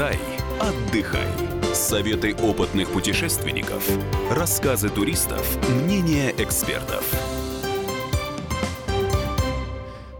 Алтай– 0.00 0.18
отдыхай. 0.60 1.28
Советы 1.74 2.34
опытных 2.34 2.88
путешественников, 2.88 3.86
рассказы 4.30 4.88
туристов, 4.88 5.58
мнения 5.68 6.32
экспертов– 6.38 7.04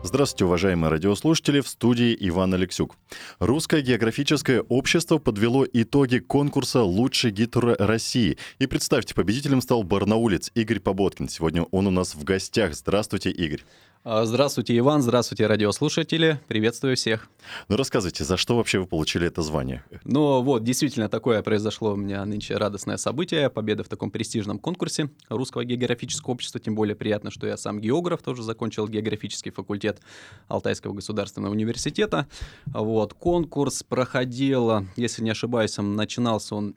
Здравствуйте, 0.02 0.44
уважаемые 0.46 0.90
радиослушатели, 0.90 1.60
в 1.60 1.68
студии 1.68 2.16
Иван 2.18 2.52
Алексюк. 2.52 2.96
Русское 3.38 3.80
географическое 3.80 4.60
общество 4.62 5.18
подвело 5.18 5.64
итоги 5.72 6.18
конкурса 6.18 6.82
«Лучший 6.82 7.30
гид 7.30 7.56
России». 7.56 8.36
И 8.58 8.66
представьте, 8.66 9.14
победителем 9.14 9.60
стал 9.60 9.84
барнаулец 9.84 10.50
Игорь 10.56 10.80
Поботкин. 10.80 11.28
Сегодня 11.28 11.62
он 11.70 11.86
у 11.86 11.90
нас 11.92 12.16
в 12.16 12.24
гостях. 12.24 12.74
Здравствуйте, 12.74 13.30
Игорь. 13.30 13.62
А, 14.02 14.24
здравствуйте, 14.24 14.78
Иван. 14.78 15.02
Здравствуйте, 15.02 15.46
радиослушатели. 15.46 16.40
Приветствую 16.48 16.96
всех. 16.96 17.28
Ну, 17.68 17.76
рассказывайте, 17.76 18.24
за 18.24 18.38
что 18.38 18.56
вообще 18.56 18.78
вы 18.78 18.86
получили 18.86 19.26
это 19.26 19.42
звание? 19.42 19.84
Ну, 20.04 20.40
вот, 20.40 20.64
действительно, 20.64 21.10
такое 21.10 21.42
произошло 21.42 21.92
у 21.92 21.96
меня 21.96 22.24
нынче 22.24 22.56
радостное 22.56 22.96
событие. 22.96 23.50
Победа 23.50 23.84
в 23.84 23.88
таком 23.88 24.10
престижном 24.10 24.58
конкурсе 24.58 25.10
Русского 25.28 25.66
географического 25.66 26.32
общества. 26.32 26.58
Тем 26.58 26.76
более 26.76 26.96
приятно, 26.96 27.30
что 27.30 27.46
я 27.46 27.58
сам 27.58 27.78
географ, 27.78 28.22
тоже 28.22 28.42
закончил 28.42 28.88
географический 28.88 29.50
факультет 29.50 30.00
Алтайского 30.48 30.94
государственного 30.94 31.52
университета. 31.52 32.26
Вот, 32.64 33.12
конкурс 33.12 33.82
проходил, 33.82 34.86
если 34.96 35.22
не 35.22 35.30
ошибаюсь, 35.30 35.76
начинался 35.76 36.54
он 36.54 36.74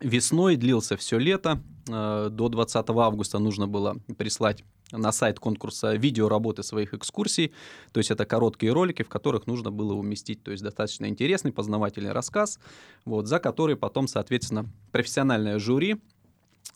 весной, 0.00 0.56
длился 0.56 0.96
все 0.96 1.18
лето. 1.18 1.60
Э, 1.88 2.28
до 2.30 2.48
20 2.48 2.90
августа 2.90 3.38
нужно 3.38 3.66
было 3.66 3.96
прислать 4.16 4.64
на 4.92 5.12
сайт 5.12 5.40
конкурса 5.40 5.94
видео 5.94 6.28
работы 6.28 6.62
своих 6.62 6.94
экскурсий. 6.94 7.52
То 7.92 7.98
есть 7.98 8.10
это 8.10 8.24
короткие 8.24 8.72
ролики, 8.72 9.02
в 9.02 9.08
которых 9.08 9.46
нужно 9.46 9.70
было 9.70 9.94
уместить 9.94 10.42
то 10.42 10.50
есть 10.50 10.62
достаточно 10.62 11.06
интересный 11.06 11.52
познавательный 11.52 12.12
рассказ, 12.12 12.58
вот, 13.04 13.26
за 13.26 13.38
который 13.38 13.76
потом, 13.76 14.08
соответственно, 14.08 14.66
профессиональное 14.92 15.58
жюри 15.58 15.96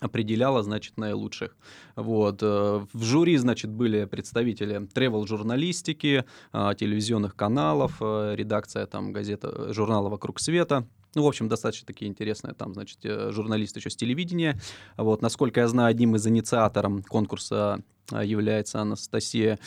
определяло, 0.00 0.62
значит, 0.62 0.97
наилучших. 0.97 1.56
Вот. 1.97 2.43
Э, 2.43 2.87
в 2.93 3.03
жюри, 3.03 3.37
значит, 3.37 3.71
были 3.71 4.05
представители 4.05 4.87
тревел-журналистики, 4.87 6.25
э, 6.53 6.71
телевизионных 6.78 7.34
каналов, 7.34 8.00
редакция 8.00 8.87
там 8.87 9.12
газета, 9.12 9.73
журнала 9.73 10.09
«Вокруг 10.09 10.41
света», 10.41 10.87
ну, 11.14 11.23
в 11.23 11.27
общем, 11.27 11.48
достаточно 11.48 11.87
такие 11.87 12.09
интересные 12.09 12.55
там, 12.55 12.75
значит, 12.75 12.98
журналисты 13.03 13.81
еще 13.81 13.91
с 13.91 13.97
телевидения. 13.97 14.61
Вот, 14.97 15.23
насколько 15.23 15.61
я 15.61 15.69
знаю, 15.69 15.91
одним 15.91 16.17
из 16.17 16.27
инициаторов 16.27 17.06
конкурса 17.06 17.83
а, 18.12 18.25
является 18.25 18.81
Анастасия 18.81 19.59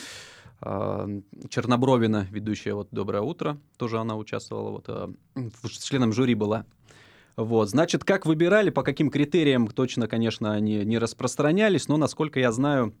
а, 0.60 1.08
Чернобровина, 1.48 2.26
ведущая 2.30 2.74
вот 2.74 2.88
«Доброе 2.90 3.22
утро», 3.22 3.58
тоже 3.76 3.98
она 3.98 4.16
участвовала, 4.16 4.70
вот, 4.70 5.16
членом 5.82 6.12
жюри 6.12 6.34
была. 6.34 6.64
Вот, 7.36 7.70
значит, 7.70 8.04
как 8.04 8.26
выбирали, 8.26 8.70
по 8.70 8.82
каким 8.82 9.10
критериям, 9.10 9.66
точно, 9.66 10.06
конечно, 10.06 10.52
они 10.52 10.84
не 10.84 10.98
распространялись, 10.98 11.88
но, 11.88 11.96
насколько 11.96 12.38
я 12.38 12.52
знаю, 12.52 12.94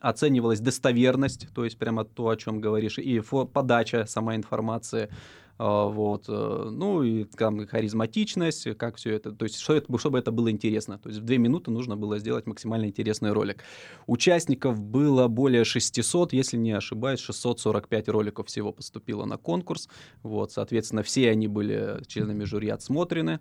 оценивалась 0.00 0.60
достоверность, 0.60 1.48
то 1.52 1.64
есть 1.64 1.78
прямо 1.78 2.04
то, 2.04 2.28
о 2.28 2.36
чем 2.36 2.60
говоришь, 2.60 2.98
и 2.98 3.20
подача 3.52 4.06
сама 4.06 4.36
информации, 4.36 5.10
вот. 5.58 6.26
Э, 6.28 6.68
ну 6.70 7.02
и 7.02 7.24
там 7.24 7.66
харизматичность, 7.66 8.76
как 8.76 8.96
все 8.96 9.14
это, 9.14 9.32
то 9.32 9.44
есть 9.44 9.58
что 9.58 9.74
это, 9.74 9.98
чтобы 9.98 10.18
это 10.18 10.30
было 10.30 10.50
интересно. 10.50 10.98
То 10.98 11.08
есть 11.08 11.20
в 11.20 11.24
две 11.24 11.38
минуты 11.38 11.70
нужно 11.70 11.96
было 11.96 12.18
сделать 12.18 12.46
максимально 12.46 12.86
интересный 12.86 13.32
ролик. 13.32 13.62
Участников 14.06 14.80
было 14.80 15.28
более 15.28 15.64
600, 15.64 16.32
если 16.32 16.56
не 16.56 16.72
ошибаюсь, 16.72 17.20
645 17.20 18.08
роликов 18.08 18.48
всего 18.48 18.72
поступило 18.72 19.24
на 19.24 19.38
конкурс. 19.38 19.88
Вот, 20.22 20.52
соответственно, 20.52 21.02
все 21.02 21.30
они 21.30 21.48
были 21.48 22.02
членами 22.06 22.44
жюри 22.44 22.68
отсмотрены, 22.68 23.40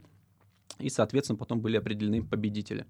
и, 0.79 0.89
соответственно, 0.89 1.37
потом 1.37 1.61
были 1.61 1.77
определены 1.77 2.23
победители. 2.23 2.85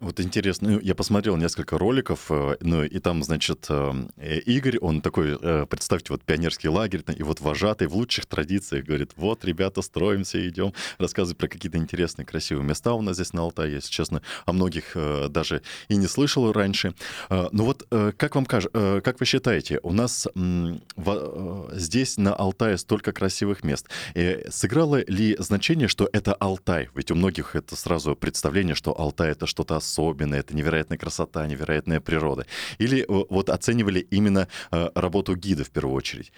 Вот 0.00 0.20
интересно, 0.20 0.70
ну, 0.70 0.80
я 0.80 0.94
посмотрел 0.94 1.36
несколько 1.36 1.76
роликов, 1.76 2.26
э, 2.30 2.56
ну 2.60 2.84
и 2.84 2.98
там, 3.00 3.24
значит, 3.24 3.66
э, 3.68 3.92
э, 4.16 4.38
Игорь, 4.40 4.78
он 4.78 5.00
такой, 5.00 5.36
представьте, 5.66 6.12
вот 6.12 6.22
пионерский 6.22 6.68
лагерь, 6.68 7.02
и 7.16 7.22
вот 7.24 7.40
вожатый 7.40 7.88
в 7.88 7.96
лучших 7.96 8.26
традициях 8.26 8.84
говорит, 8.84 9.12
вот, 9.16 9.44
ребята, 9.44 9.82
строимся, 9.82 10.48
идем, 10.48 10.72
рассказывает 10.98 11.38
про 11.38 11.48
какие-то 11.48 11.78
интересные, 11.78 12.26
красивые 12.26 12.64
места 12.64 12.92
у 12.94 13.02
нас 13.02 13.16
здесь 13.16 13.32
на 13.32 13.42
Алтае, 13.42 13.74
если 13.74 13.90
честно, 13.90 14.22
о 14.46 14.52
многих 14.52 14.96
даже 15.30 15.62
и 15.88 15.96
не 15.96 16.06
слышал 16.06 16.52
раньше. 16.52 16.94
Ну 17.28 17.64
вот, 17.64 17.86
как 18.16 18.34
вам 18.34 18.46
кажется, 18.46 19.00
как 19.04 19.18
вы 19.18 19.26
считаете, 19.26 19.80
у 19.82 19.92
нас 19.92 20.28
здесь 21.72 22.16
на 22.18 22.34
Алтае 22.34 22.78
столько 22.78 23.12
красивых 23.12 23.64
мест. 23.64 23.88
Сыграло 24.48 25.02
ли 25.06 25.36
значение, 25.38 25.88
что 25.88 26.08
это 26.12 26.34
Алтай? 26.34 26.88
Ведь 26.94 27.10
у 27.10 27.14
многих 27.14 27.56
это 27.56 27.74
сразу 27.76 28.14
представление, 28.14 28.74
что 28.74 28.98
Алтай— 28.98 29.30
это 29.32 29.46
что-то 29.46 29.76
особенное, 29.76 29.87
это 29.96 30.56
невероятная 30.56 30.98
красота, 30.98 31.46
невероятная 31.46 32.00
природа? 32.00 32.46
Или 32.78 33.02
э, 33.02 33.24
вот 33.30 33.50
оценивали 33.50 34.00
именно 34.00 34.48
э, 34.70 34.90
работу 34.94 35.34
гида 35.36 35.64
в 35.64 35.70
первую 35.70 35.94
очередь? 35.94 36.32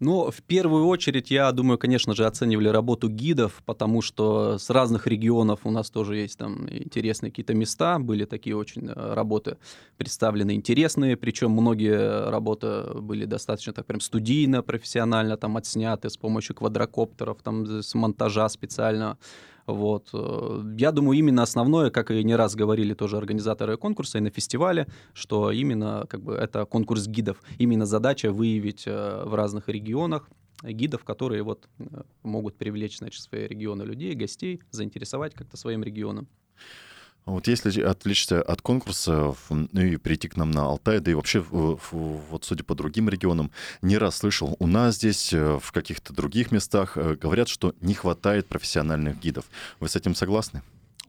Ну, 0.00 0.30
в 0.30 0.42
первую 0.42 0.86
очередь, 0.86 1.32
я 1.32 1.50
думаю, 1.50 1.76
конечно 1.76 2.14
же, 2.14 2.24
оценивали 2.24 2.68
работу 2.68 3.08
гидов, 3.08 3.62
потому 3.66 4.00
что 4.00 4.56
с 4.56 4.70
разных 4.70 5.08
регионов 5.08 5.60
у 5.64 5.72
нас 5.72 5.90
тоже 5.90 6.16
есть 6.16 6.38
там 6.38 6.68
интересные 6.70 7.30
какие-то 7.30 7.54
места, 7.54 7.98
были 7.98 8.24
такие 8.24 8.56
очень 8.56 8.86
э, 8.86 9.14
работы 9.14 9.56
представлены 9.96 10.54
интересные, 10.54 11.16
причем 11.16 11.50
многие 11.50 12.30
работы 12.30 12.84
были 12.94 13.24
достаточно 13.24 13.72
так 13.72 13.86
прям 13.86 14.00
студийно, 14.00 14.62
профессионально 14.62 15.36
там 15.36 15.56
отсняты 15.56 16.10
с 16.10 16.16
помощью 16.16 16.54
квадрокоптеров, 16.54 17.42
там 17.42 17.82
с 17.82 17.92
монтажа 17.94 18.48
специального. 18.48 19.18
Вот. 19.68 20.08
Э, 20.14 20.62
я 20.78 20.92
думаю, 20.92 21.18
именно 21.18 21.42
основное, 21.42 21.90
как 21.90 22.10
и 22.10 22.24
не 22.24 22.34
раз 22.34 22.56
говорили 22.56 22.94
тоже 22.94 23.18
организаторы 23.18 23.76
конкурса 23.76 24.16
и 24.18 24.22
на 24.22 24.30
фестивале, 24.30 24.86
что 25.12 25.50
именно 25.52 26.06
как 26.08 26.22
бы, 26.22 26.34
это 26.34 26.64
конкурс 26.64 27.06
гидов. 27.06 27.42
Именно 27.58 27.84
задача 27.84 28.32
выявить 28.32 28.84
э, 28.86 29.24
в 29.26 29.34
разных 29.34 29.68
регионах 29.68 30.30
гидов, 30.62 31.04
которые 31.04 31.42
вот 31.42 31.68
э, 31.78 31.84
могут 32.22 32.56
привлечь 32.56 32.98
значит, 32.98 33.20
свои 33.20 33.46
регионы 33.46 33.82
людей, 33.82 34.14
гостей, 34.14 34.62
заинтересовать 34.70 35.34
как-то 35.34 35.58
своим 35.58 35.84
регионом. 35.84 36.28
Вот 37.28 37.46
если 37.46 37.82
отвлечься 37.82 38.40
от 38.40 38.62
конкурса 38.62 39.34
ну 39.50 39.80
и 39.82 39.98
прийти 39.98 40.28
к 40.28 40.36
нам 40.38 40.50
на 40.50 40.64
Алтай, 40.64 40.98
да 41.00 41.10
и 41.10 41.14
вообще, 41.14 41.40
вот 41.40 42.44
судя 42.44 42.64
по 42.64 42.74
другим 42.74 43.10
регионам, 43.10 43.50
не 43.82 43.98
раз 43.98 44.16
слышал, 44.16 44.56
у 44.58 44.66
нас 44.66 44.96
здесь, 44.96 45.34
э, 45.34 45.58
в 45.62 45.72
каких-то 45.72 46.14
других 46.14 46.52
местах 46.52 46.96
э, 46.96 47.16
говорят, 47.20 47.48
что 47.48 47.74
не 47.82 47.92
хватает 47.92 48.46
профессиональных 48.46 49.20
гидов. 49.20 49.44
Вы 49.78 49.88
с 49.90 49.96
этим 49.96 50.14
согласны? 50.14 50.62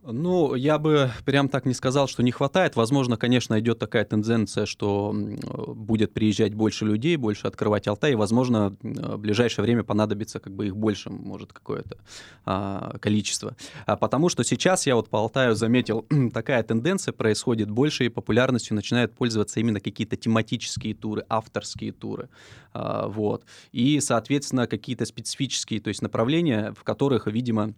Ну, 0.04 0.56
я 0.56 0.78
бы 0.78 1.12
прям 1.26 1.50
так 1.50 1.66
не 1.66 1.74
сказал, 1.74 2.08
что 2.08 2.24
не 2.24 2.32
хватает. 2.32 2.76
Возможно, 2.76 3.18
конечно, 3.18 3.60
идет 3.60 3.80
такая 3.80 4.06
тенденция, 4.06 4.66
что 4.66 5.14
будет 5.14 6.14
приезжать 6.14 6.54
больше 6.54 6.86
людей, 6.86 7.18
больше 7.18 7.48
открывать 7.48 7.88
Алтай, 7.88 8.14
и, 8.14 8.16
возможно, 8.16 8.76
в 8.82 9.18
ближайшее 9.18 9.64
время 9.64 9.84
понадобится 9.84 10.40
как 10.40 10.54
бы 10.54 10.68
их 10.68 10.78
больше, 10.78 11.10
может, 11.10 11.52
какое-то 11.52 11.98
а, 12.46 12.98
количество. 13.00 13.56
А 13.86 13.98
потому 13.98 14.30
что 14.30 14.44
сейчас 14.44 14.88
я 14.88 14.96
вот 14.96 15.10
по 15.10 15.20
Алтаю 15.20 15.56
заметил, 15.56 16.06
такая 16.34 16.64
тенденция 16.64 17.12
происходит, 17.12 17.70
большей 17.70 18.10
популярностью 18.10 18.76
начинают 18.76 19.14
пользоваться 19.14 19.60
именно 19.60 19.80
какие-то 19.80 20.16
тематические 20.16 20.96
туры, 20.96 21.26
авторские 21.28 21.92
туры. 21.92 22.30
А, 22.74 23.08
вот. 23.08 23.44
И, 23.74 24.00
соответственно, 24.00 24.68
какие-то 24.68 25.06
специфические, 25.06 25.82
то 25.82 25.90
есть 25.90 26.02
направления, 26.02 26.74
в 26.78 26.84
которых, 26.84 27.28
видимо, 27.28 27.74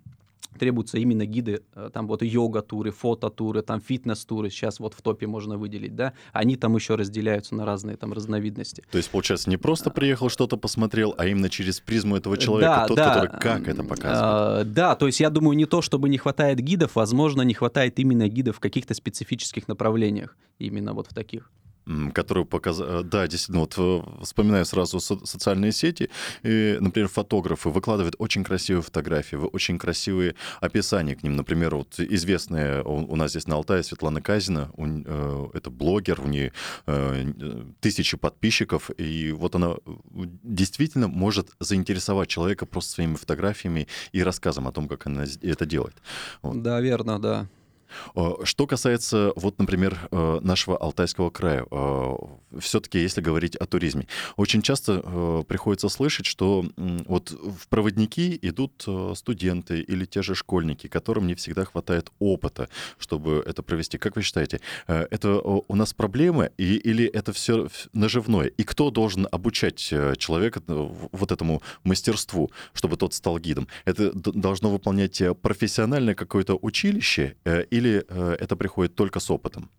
требуются 0.57 0.97
именно 0.97 1.25
гиды, 1.25 1.62
э, 1.75 1.90
там 1.94 2.07
вот 2.07 2.22
йога-туры, 2.22 2.91
фото-туры, 2.91 3.62
там 3.62 3.81
фитнес-туры, 3.81 4.50
сейчас 4.50 4.79
вот 4.79 4.94
в 4.94 5.02
топе 5.02 5.28
можно 5.28 5.57
выделить, 5.57 5.96
да, 5.96 6.13
они 6.34 6.56
там 6.56 6.75
еще 6.75 6.96
разделяются 6.96 7.56
на 7.56 7.66
разные 7.66 7.97
там 7.97 8.13
разновидности. 8.13 8.84
То 8.91 8.97
есть, 8.97 9.09
получается, 9.09 9.50
не 9.50 9.57
просто 9.57 9.90
приехал, 9.90 10.29
что-то 10.29 10.57
посмотрел, 10.57 11.16
а 11.18 11.25
именно 11.28 11.50
через 11.50 11.79
призму 11.79 12.17
этого 12.17 12.38
человека, 12.38 12.76
да, 12.82 12.88
тот, 12.88 12.97
да. 12.97 13.14
который 13.14 13.40
как 13.40 13.67
это 13.67 13.84
показывает. 13.84 14.22
А, 14.22 14.64
да, 14.66 14.96
то 14.96 15.08
есть 15.08 15.20
я 15.20 15.29
думаю, 15.29 15.58
не 15.58 15.66
то, 15.66 15.82
чтобы 15.82 16.09
не 16.09 16.17
хватает 16.17 16.59
гидов, 16.59 16.96
возможно, 16.96 17.41
не 17.41 17.53
хватает 17.53 17.99
именно 17.99 18.28
гидов 18.28 18.58
в 18.58 18.59
каких-то 18.59 18.94
специфических 18.94 19.67
направлениях, 19.67 20.37
именно 20.59 20.94
вот 20.94 21.08
в 21.08 21.14
таких 21.14 21.49
которую 22.13 22.45
показал... 22.45 23.03
Да, 23.03 23.28
действительно, 23.28 23.61
вот 23.61 23.75
э, 23.78 24.23
вспоминаю 24.23 24.66
сразу 24.66 24.99
со- 24.99 25.25
социальные 25.25 25.72
сети. 25.72 26.09
И, 26.43 26.78
например, 26.79 27.07
фотографы 27.09 27.69
выкладывают 27.69 28.16
очень 28.19 28.43
красивые 28.43 28.83
фотографии, 28.83 29.35
очень 29.35 29.78
красивые 29.78 30.35
описания 30.59 31.16
к 31.16 31.23
ним. 31.23 31.35
Например, 31.35 31.75
вот 31.75 31.99
известная 31.99 32.83
у, 32.83 33.16
нас 33.16 33.31
здесь 33.31 33.47
на 33.47 33.55
Алтае 33.55 33.83
Светлана 33.83 34.22
Казина, 34.22 34.72
у, 34.78 34.85
э, 34.87 35.49
это 35.53 35.69
блогер, 35.69 36.22
у 36.22 36.28
нее 36.28 36.53
э, 36.87 37.33
тысячи 37.79 38.17
подписчиков, 38.17 38.91
и 38.97 39.31
вот 39.31 39.55
она 39.55 39.75
действительно 40.43 41.07
может 41.07 41.49
заинтересовать 41.59 42.29
человека 42.29 42.66
просто 42.66 42.91
своими 42.91 43.16
фотографиями 43.16 43.87
и 44.11 44.23
рассказом 44.23 44.67
о 44.67 44.72
том, 44.72 44.87
как 44.87 45.07
она 45.07 45.25
это 45.41 45.66
делает. 45.66 45.95
Вот. 46.41 46.61
Да, 46.61 46.79
верно, 46.81 47.19
да. 47.19 47.47
Что 48.43 48.67
касается, 48.67 49.34
вот, 49.35 49.59
например, 49.59 49.97
э, 50.11 50.40
нашего 50.41 50.78
Алтайского 50.78 51.29
края, 51.29 51.66
э, 51.70 52.14
все-таки, 52.59 52.99
если 52.99 53.22
говорить 53.22 53.55
о 53.55 53.66
туризме, 53.66 54.08
очень 54.38 54.61
часто 54.61 55.02
э, 55.03 55.43
приходится 55.47 55.90
слышать, 55.90 56.26
что 56.26 56.66
вот 56.78 57.32
в 57.32 57.67
проводники 57.67 58.38
идут 58.41 58.85
студенты 59.16 59.82
или 59.82 60.05
те 60.05 60.22
же 60.22 60.35
школьники, 60.35 60.88
которым 60.88 61.28
не 61.28 61.35
всегда 61.35 61.66
хватает 61.66 62.11
опыта, 62.20 62.70
чтобы 62.97 63.43
это 63.46 63.64
провести. 63.64 63.97
Как 63.97 64.16
вы 64.16 64.22
считаете, 64.22 64.59
это 64.87 65.40
у 65.41 65.76
нас 65.76 65.94
проблемы 65.94 66.52
и, 66.58 66.76
или 66.76 67.05
это 67.05 67.34
все 67.34 67.70
наживное? 67.94 68.47
И 68.47 68.64
кто 68.64 68.91
должен 68.91 69.28
обучать 69.32 69.78
человека 69.78 70.61
вот 70.67 71.32
этому 71.32 71.61
мастерству, 71.84 72.52
чтобы 72.73 72.97
тот 72.97 73.14
стал 73.14 73.40
гидом? 73.40 73.67
Это 73.85 74.11
должно 74.14 74.70
выполнять 74.70 75.22
профессиональное 75.41 76.16
какое-то 76.16 76.58
училище 76.61 77.35
или 77.46 77.80
э, 77.89 78.35
это 78.39 78.55
приходит 78.55 78.95
только 78.95 79.19
с 79.19 79.29
опытом? 79.31 79.69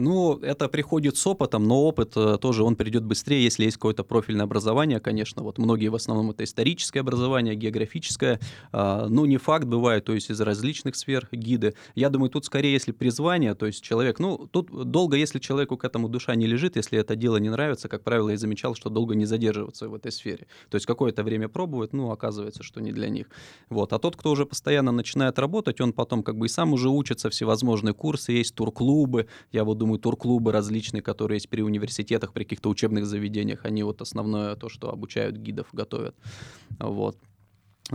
Ну, 0.00 0.38
это 0.38 0.68
приходит 0.68 1.16
с 1.16 1.26
опытом, 1.26 1.68
но 1.68 1.82
опыт 1.82 2.12
э, 2.16 2.38
тоже, 2.40 2.64
он 2.64 2.76
придет 2.76 3.04
быстрее, 3.04 3.44
если 3.44 3.64
есть 3.64 3.76
какое-то 3.76 4.02
профильное 4.02 4.44
образование, 4.44 4.98
конечно. 4.98 5.42
Вот 5.42 5.58
многие 5.58 5.88
в 5.88 5.94
основном 5.94 6.30
это 6.30 6.44
историческое 6.44 7.00
образование, 7.00 7.54
географическое. 7.54 8.40
А, 8.72 9.06
ну, 9.08 9.26
не 9.26 9.36
факт 9.36 9.66
бывает, 9.66 10.04
то 10.04 10.14
есть 10.14 10.30
из 10.30 10.40
различных 10.40 10.96
сфер 10.96 11.28
гиды. 11.32 11.74
Я 11.94 12.08
думаю, 12.08 12.30
тут 12.30 12.46
скорее, 12.46 12.72
если 12.72 12.92
призвание, 12.92 13.54
то 13.54 13.66
есть 13.66 13.82
человек, 13.82 14.18
ну, 14.18 14.48
тут 14.50 14.70
долго, 14.90 15.16
если 15.16 15.38
человеку 15.38 15.76
к 15.76 15.84
этому 15.84 16.08
душа 16.08 16.34
не 16.34 16.46
лежит, 16.46 16.76
если 16.76 16.98
это 16.98 17.14
дело 17.14 17.36
не 17.36 17.50
нравится, 17.50 17.88
как 17.88 18.02
правило, 18.02 18.30
я 18.30 18.38
замечал, 18.38 18.74
что 18.74 18.88
долго 18.90 19.14
не 19.14 19.26
задерживаться 19.26 19.88
в 19.88 19.94
этой 19.94 20.12
сфере. 20.12 20.46
То 20.70 20.76
есть 20.76 20.86
какое-то 20.86 21.22
время 21.22 21.48
пробует, 21.48 21.92
ну, 21.92 22.10
оказывается, 22.10 22.62
что 22.62 22.80
не 22.80 22.92
для 22.92 23.08
них. 23.08 23.26
Вот. 23.68 23.92
А 23.92 23.98
тот, 23.98 24.16
кто 24.16 24.30
уже 24.30 24.46
постоянно 24.46 24.92
начинает 24.92 25.38
работать, 25.38 25.80
он 25.80 25.92
потом 25.92 26.22
как 26.22 26.38
бы 26.38 26.46
и 26.46 26.48
сам 26.48 26.72
уже 26.72 26.88
учится, 26.88 27.28
всевозможные 27.28 27.92
курсы, 27.92 28.32
есть 28.32 28.54
турклубы. 28.54 29.26
Я 29.52 29.64
вот 29.64 29.78
думаю, 29.78 29.89
турклубы 29.98 30.52
различные, 30.52 31.02
которые 31.02 31.36
есть 31.36 31.48
при 31.48 31.62
университетах, 31.62 32.32
при 32.32 32.44
каких-то 32.44 32.68
учебных 32.68 33.06
заведениях, 33.06 33.64
они 33.64 33.82
вот 33.82 34.00
основное 34.00 34.56
то, 34.56 34.68
что 34.68 34.90
обучают 34.90 35.36
гидов, 35.36 35.68
готовят. 35.72 36.14
Вот. 36.78 37.16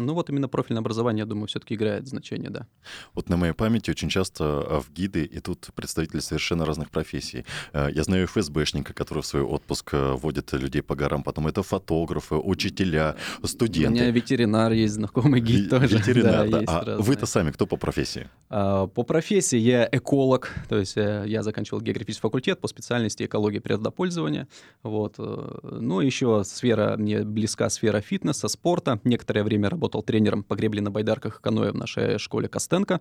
Ну 0.01 0.13
вот 0.13 0.29
именно 0.29 0.47
профильное 0.47 0.81
образование, 0.81 1.21
я 1.21 1.25
думаю, 1.25 1.47
все-таки 1.47 1.75
играет 1.75 2.07
значение, 2.07 2.49
да. 2.49 2.67
Вот 3.13 3.29
на 3.29 3.37
моей 3.37 3.53
памяти 3.53 3.91
очень 3.91 4.09
часто 4.09 4.43
а, 4.43 4.81
в 4.81 4.91
гиды 4.91 5.27
идут 5.31 5.69
представители 5.75 6.19
совершенно 6.19 6.65
разных 6.65 6.89
профессий. 6.89 7.45
Э, 7.73 7.89
я 7.91 8.03
знаю 8.03 8.27
ФСБшника, 8.27 8.93
который 8.93 9.21
в 9.21 9.25
свой 9.25 9.43
отпуск 9.43 9.93
э, 9.93 10.11
водит 10.13 10.53
людей 10.53 10.81
по 10.81 10.95
горам, 10.95 11.23
потом 11.23 11.47
это 11.47 11.63
фотографы, 11.63 12.35
учителя, 12.35 13.15
студенты. 13.43 13.89
У 13.89 13.93
меня 13.93 14.11
ветеринар 14.11 14.71
есть, 14.71 14.93
знакомый 14.95 15.41
гид 15.41 15.69
тоже. 15.69 15.97
Ветеринар, 15.97 16.49
да. 16.49 16.61
да. 16.61 16.79
А 16.79 16.97
вы-то 16.99 17.25
сами 17.25 17.51
кто 17.51 17.65
по 17.65 17.77
профессии? 17.77 18.29
А, 18.49 18.87
по 18.87 19.03
профессии 19.03 19.57
я 19.57 19.87
эколог, 19.91 20.51
то 20.69 20.77
есть 20.77 20.97
э, 20.97 21.23
я 21.27 21.43
заканчивал 21.43 21.81
географический 21.81 22.21
факультет 22.21 22.59
по 22.59 22.67
специальности 22.67 23.23
экология 23.23 23.61
природопользования. 23.61 24.47
Вот. 24.83 25.15
Ну, 25.17 26.01
еще 26.01 26.43
сфера, 26.43 26.95
мне 26.97 27.23
близка 27.23 27.69
сфера 27.69 28.01
фитнеса, 28.01 28.47
спорта. 28.47 28.99
Некоторое 29.03 29.43
время 29.43 29.69
работал 29.69 29.84
работал 29.85 30.01
тренером 30.01 30.43
по 30.43 30.55
гребле 30.55 30.81
на 30.81 30.89
байдарках 30.89 31.39
и 31.39 31.41
каноэ 31.41 31.71
в 31.71 31.75
нашей 31.75 32.17
школе 32.17 32.47
Костенко, 32.47 32.99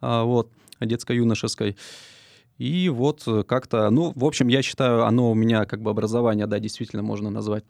а, 0.00 0.24
вот, 0.24 0.50
детско-юношеской. 0.80 1.76
И 2.58 2.88
вот 2.88 3.24
как-то, 3.46 3.90
ну, 3.90 4.12
в 4.16 4.24
общем, 4.24 4.48
я 4.48 4.62
считаю, 4.62 5.04
оно 5.04 5.30
у 5.30 5.34
меня 5.34 5.66
как 5.66 5.80
бы 5.82 5.90
образование, 5.90 6.46
да, 6.46 6.58
действительно 6.58 7.02
можно 7.02 7.30
назвать 7.30 7.64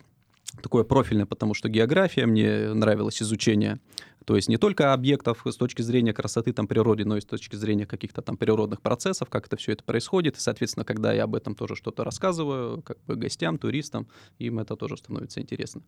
такое 0.62 0.84
профильное, 0.84 1.26
потому 1.26 1.54
что 1.54 1.69
география, 1.69 2.26
мне 2.26 2.72
нравилось 2.72 3.22
изучение 3.22 3.78
то 4.26 4.34
есть 4.34 4.48
не 4.48 4.56
только 4.56 4.93
объектов 4.93 5.43
с 5.44 5.56
точки 5.56 5.82
зрения 5.82 6.12
красоты 6.12 6.52
там 6.52 6.66
природы, 6.66 7.04
но 7.04 7.16
и 7.16 7.20
с 7.20 7.25
точки 7.25 7.54
зрения 7.54 7.87
каких-то 7.87 8.22
там 8.22 8.37
природных 8.37 8.82
процессов, 8.82 9.28
как 9.31 9.46
это 9.46 9.56
все 9.56 9.72
это 9.72 9.84
происходит. 9.84 10.37
И, 10.37 10.40
соответственно, 10.40 10.84
когда 10.84 11.12
я 11.12 11.25
об 11.25 11.37
этом 11.37 11.54
тоже 11.54 11.76
что-то 11.76 12.02
рассказываю, 12.02 12.82
как 12.82 12.98
бы 13.04 13.14
гостям, 13.14 13.56
туристам, 13.56 14.08
им 14.38 14.58
это 14.58 14.75
тоже 14.75 14.96
становится 14.96 15.40
интересно. 15.40 15.82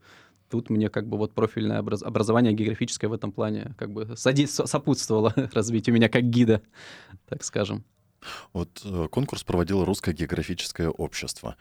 Тут 0.48 0.70
мне 0.70 0.88
как 0.88 1.08
бы 1.08 1.18
вот 1.18 1.34
профильное 1.34 1.80
образ... 1.80 2.04
образование 2.04 2.52
географическое 2.52 3.10
в 3.10 3.12
этом 3.12 3.32
плане 3.32 3.74
как 3.76 3.92
бы 3.92 4.16
сопутствовало 4.16 5.34
развитию 5.52 5.96
меня 5.96 6.08
как 6.08 6.22
гида, 6.22 6.62
так 7.28 7.42
скажем. 7.42 7.84
Вот 8.52 8.82
э, 8.84 9.08
конкурс 9.10 9.42
проводило 9.42 9.84
Русское 9.84 10.12
географическое 10.12 10.90
общество. 10.90 11.56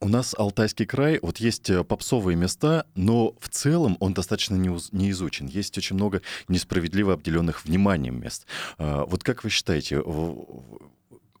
У 0.00 0.08
нас 0.08 0.34
Алтайский 0.38 0.86
край, 0.86 1.18
вот 1.22 1.38
есть 1.38 1.70
э, 1.70 1.82
попсовые 1.82 2.36
места, 2.36 2.86
но 2.94 3.34
в 3.40 3.48
целом 3.48 3.96
он 3.98 4.14
достаточно 4.14 4.54
не, 4.54 4.70
не 4.92 5.10
изучен. 5.10 5.46
Есть 5.46 5.76
очень 5.76 5.96
много 5.96 6.22
несправедливо 6.46 7.14
обделенных 7.14 7.64
вниманием 7.64 8.20
мест. 8.20 8.46
А, 8.78 9.04
вот 9.06 9.24
как 9.24 9.42
вы 9.42 9.50
считаете, 9.50 10.00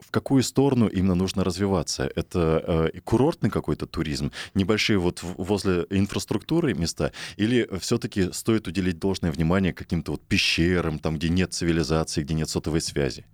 в 0.08 0.10
какую 0.10 0.42
сторону 0.42 0.88
именно 0.88 1.14
нужно 1.14 1.44
развиваться? 1.44 2.10
Это 2.16 2.90
э, 2.94 3.00
курортный 3.04 3.50
какой-то 3.50 3.86
туризм, 3.86 4.32
небольшие 4.54 4.98
вот 4.98 5.22
возле 5.22 5.86
инфраструктуры 5.90 6.74
места, 6.74 7.12
или 7.36 7.68
все-таки 7.78 8.32
стоит 8.32 8.66
уделить 8.66 8.98
должное 8.98 9.30
внимание 9.30 9.72
каким-то 9.72 10.12
вот 10.12 10.22
пещерам, 10.22 10.98
там, 10.98 11.16
где 11.16 11.28
нет 11.28 11.52
цивилизации, 11.52 12.22
где 12.22 12.34
нет 12.34 12.48
сотовой 12.48 12.80
связи? 12.80 13.24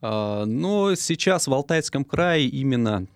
А, 0.00 0.44
но 0.44 0.94
сейчас 0.94 1.48
в 1.48 1.54
Алтайском 1.54 2.04
крае 2.04 2.46
именно 2.46 3.06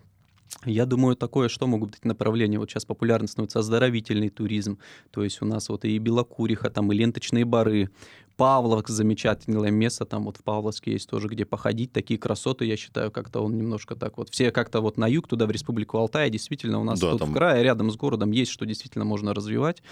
я 0.65 0.87
думаю, 0.87 1.17
такое, 1.17 1.49
что 1.49 1.67
могут 1.67 1.91
быть 1.91 2.05
направления. 2.05 2.59
Вот 2.59 2.71
сейчас 2.71 2.85
популярно 2.85 3.29
становится 3.29 3.61
оздоровительный 3.61 4.31
туризм. 4.31 4.79
То 5.11 5.23
есть 5.25 5.43
у 5.43 5.45
нас 5.45 5.69
вот 5.69 5.85
и 5.85 5.99
Белокуриха, 5.99 6.71
там 6.71 6.93
и 6.93 6.97
ленточные 6.97 7.45
бары. 7.45 7.91
Павловск 8.37 8.89
замечательное 8.89 9.73
место, 9.73 10.05
там 10.05 10.23
вот 10.23 10.37
в 10.37 10.45
Павловске 10.45 10.93
есть 10.93 11.11
тоже, 11.11 11.27
где 11.27 11.45
походить, 11.45 11.91
такие 11.93 12.21
красоты, 12.21 12.67
я 12.67 12.77
считаю, 12.77 13.11
как-то 13.11 13.41
он 13.41 13.59
немножко 13.59 13.97
так 13.97 14.17
вот, 14.17 14.29
все 14.29 14.53
как-то 14.53 14.81
вот 14.81 14.97
на 14.97 15.09
юг, 15.09 15.27
туда, 15.27 15.45
в 15.45 15.51
Республику 15.51 15.99
Алтай, 15.99 16.31
действительно, 16.31 16.79
у 16.79 16.85
нас 16.85 17.01
да, 17.01 17.11
тут 17.11 17.19
там... 17.19 17.31
в 17.31 17.35
крае, 17.35 17.65
рядом 17.65 17.91
с 17.91 17.97
городом 17.97 18.31
есть, 18.31 18.53
что 18.53 18.65
действительно 18.65 19.05
можно 19.05 19.35
развивать, 19.35 19.83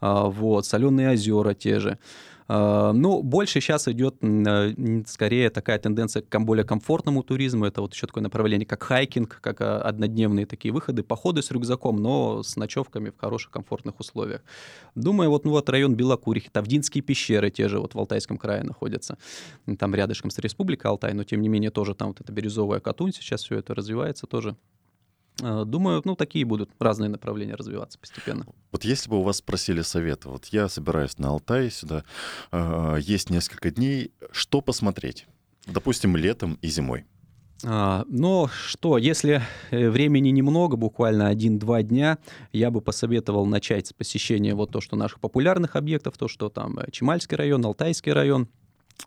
вот, 0.00 0.66
соленые 0.66 1.12
озера 1.12 1.54
те 1.54 1.78
же, 1.78 1.98
а, 2.52 2.92
ну, 2.92 3.22
больше 3.22 3.60
сейчас 3.60 3.86
идет 3.86 4.16
э, 4.22 5.04
скорее 5.06 5.50
такая 5.50 5.78
тенденция 5.78 6.20
к 6.22 6.40
более 6.40 6.64
комфортному 6.64 7.22
туризму. 7.22 7.64
Это 7.64 7.80
вот 7.80 7.94
еще 7.94 8.08
такое 8.08 8.24
направление, 8.24 8.66
как 8.66 8.82
хайкинг, 8.82 9.38
как 9.40 9.60
а, 9.60 9.80
однодневные 9.82 10.46
такие 10.46 10.74
выходы, 10.74 11.04
походы 11.04 11.42
с 11.42 11.52
рюкзаком, 11.52 12.02
но 12.02 12.42
с 12.42 12.56
ночевками 12.56 13.10
в 13.10 13.20
хороших, 13.20 13.52
комфортных 13.52 14.00
условиях. 14.00 14.42
Думаю, 14.96 15.30
вот, 15.30 15.44
ну, 15.44 15.52
вот 15.52 15.68
район 15.68 15.94
Белокурихи, 15.94 16.48
Тавдинские 16.50 17.02
пещеры 17.02 17.50
те 17.50 17.68
же 17.68 17.78
вот 17.78 17.94
в 17.94 17.98
Алтайском 18.00 18.36
крае 18.36 18.64
находятся. 18.64 19.16
Там 19.78 19.94
рядышком 19.94 20.32
с 20.32 20.38
Республикой 20.40 20.90
Алтай, 20.90 21.12
но 21.12 21.22
тем 21.22 21.42
не 21.42 21.48
менее 21.48 21.70
тоже 21.70 21.94
там 21.94 22.08
вот 22.08 22.20
эта 22.20 22.32
бирюзовая 22.32 22.80
Катунь, 22.80 23.12
сейчас 23.12 23.44
все 23.44 23.58
это 23.58 23.76
развивается 23.76 24.26
тоже. 24.26 24.56
Э, 25.42 25.64
думаю, 25.66 26.02
ну, 26.04 26.16
такие 26.16 26.44
будут 26.44 26.70
разные 26.78 27.08
направления 27.08 27.54
развиваться 27.54 27.98
постепенно. 27.98 28.46
Вот 28.72 28.84
если 28.84 29.10
бы 29.10 29.18
у 29.18 29.22
вас 29.22 29.38
спросили 29.38 29.82
совета, 29.82 30.28
вот 30.28 30.46
я 30.46 30.68
собираюсь 30.68 31.18
на 31.18 31.28
Алтай 31.28 31.70
сюда, 31.70 32.04
э, 32.52 32.98
есть 33.00 33.30
несколько 33.30 33.70
дней, 33.70 34.12
что 34.32 34.60
посмотреть? 34.60 35.26
Допустим, 35.66 36.16
летом 36.16 36.58
и 36.62 36.68
зимой. 36.68 37.04
А, 37.62 38.04
но 38.08 38.48
что, 38.48 38.96
если 38.96 39.42
э, 39.70 39.90
времени 39.90 40.30
немного, 40.30 40.76
буквально 40.76 41.28
один-два 41.28 41.82
дня, 41.82 42.18
я 42.52 42.70
бы 42.70 42.80
посоветовал 42.80 43.44
начать 43.44 43.88
с 43.88 43.92
посещения 43.92 44.54
вот 44.54 44.70
то, 44.70 44.80
что 44.80 44.96
наших 44.96 45.20
популярных 45.20 45.76
объектов, 45.76 46.16
то, 46.16 46.26
что 46.26 46.48
там 46.48 46.78
Чемальский 46.90 47.36
район, 47.36 47.64
Алтайский 47.64 48.12
район, 48.12 48.48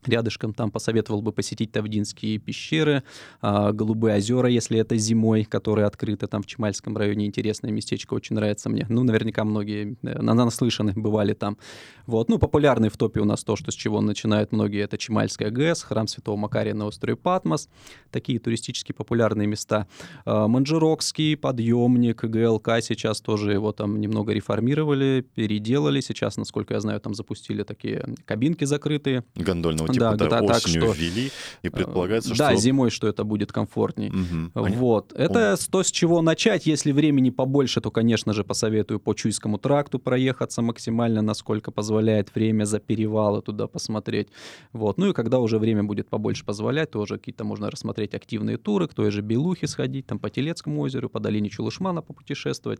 Рядышком 0.05 0.53
там 0.53 0.71
посоветовал 0.71 1.21
бы 1.21 1.31
посетить 1.31 1.71
Тавдинские 1.71 2.37
пещеры, 2.37 3.03
а, 3.41 3.71
Голубые 3.71 4.17
озера, 4.17 4.49
если 4.49 4.79
это 4.79 4.97
зимой, 4.97 5.43
которые 5.43 5.85
открыты 5.85 6.27
там 6.27 6.41
в 6.43 6.45
Чемальском 6.45 6.97
районе. 6.97 7.25
Интересное 7.25 7.71
местечко, 7.71 8.13
очень 8.13 8.35
нравится 8.35 8.69
мне. 8.69 8.85
Ну, 8.89 9.03
наверняка 9.03 9.43
многие 9.43 9.97
э, 10.03 10.21
наслышаны 10.21 10.93
бывали 10.95 11.33
там. 11.33 11.57
Вот. 12.05 12.29
Ну, 12.29 12.39
популярный 12.39 12.89
в 12.89 12.97
топе 12.97 13.21
у 13.21 13.25
нас 13.25 13.43
то, 13.43 13.55
что 13.55 13.71
с 13.71 13.75
чего 13.75 14.01
начинают 14.01 14.51
многие, 14.51 14.83
это 14.83 14.97
Чемальская 14.97 15.49
ГЭС, 15.49 15.83
храм 15.83 16.07
Святого 16.07 16.37
Макария 16.37 16.73
на 16.73 16.85
острове 16.85 17.15
Патмос. 17.15 17.69
Такие 18.11 18.39
туристически 18.39 18.91
популярные 18.91 19.47
места. 19.47 19.87
А, 20.25 20.47
Манжирокский, 20.47 21.37
подъемник, 21.37 22.23
ГЛК 22.23 22.81
сейчас 22.81 23.21
тоже 23.21 23.53
его 23.53 23.71
там 23.71 23.99
немного 23.99 24.33
реформировали, 24.33 25.25
переделали. 25.35 26.01
Сейчас, 26.01 26.37
насколько 26.37 26.73
я 26.73 26.79
знаю, 26.79 26.99
там 26.99 27.13
запустили 27.13 27.63
такие 27.63 28.05
кабинки 28.25 28.65
закрытые. 28.65 29.23
Гондольного 29.35 29.82
типа, 29.87 30.15
да, 30.15 30.29
да, 30.29 30.41
осенью 30.41 30.81
так, 30.81 30.95
что, 30.95 31.01
ввели, 31.01 31.31
и 31.61 31.69
предполагается, 31.69 32.29
да, 32.29 32.35
что... 32.35 32.43
Да, 32.49 32.55
зимой, 32.55 32.89
что 32.89 33.07
это 33.07 33.23
будет 33.23 33.51
комфортней. 33.51 34.09
Угу. 34.09 34.75
Вот. 34.75 35.13
Это 35.13 35.53
О. 35.53 35.57
то, 35.71 35.83
с 35.83 35.91
чего 35.91 36.21
начать. 36.21 36.65
Если 36.65 36.91
времени 36.91 37.29
побольше, 37.29 37.81
то, 37.81 37.91
конечно 37.91 38.33
же, 38.33 38.43
посоветую 38.43 38.99
по 38.99 39.13
Чуйскому 39.13 39.57
тракту 39.57 39.99
проехаться 39.99 40.61
максимально, 40.61 41.21
насколько 41.21 41.71
позволяет 41.71 42.33
время 42.35 42.65
за 42.65 42.79
перевалы 42.79 43.41
туда 43.41 43.67
посмотреть. 43.67 44.27
Вот. 44.71 44.97
Ну 44.97 45.09
и 45.09 45.13
когда 45.13 45.39
уже 45.39 45.59
время 45.59 45.83
будет 45.83 46.09
побольше 46.09 46.45
позволять, 46.45 46.91
тоже 46.91 47.17
какие-то 47.17 47.43
можно 47.43 47.69
рассмотреть 47.69 48.13
активные 48.13 48.57
туры, 48.57 48.87
к 48.87 48.93
той 48.93 49.11
же 49.11 49.21
Белухе 49.21 49.67
сходить, 49.67 50.05
там 50.05 50.19
по 50.19 50.29
Телецкому 50.29 50.81
озеру, 50.81 51.09
по 51.09 51.19
долине 51.19 51.49
Чулышмана 51.49 52.01
попутешествовать. 52.01 52.79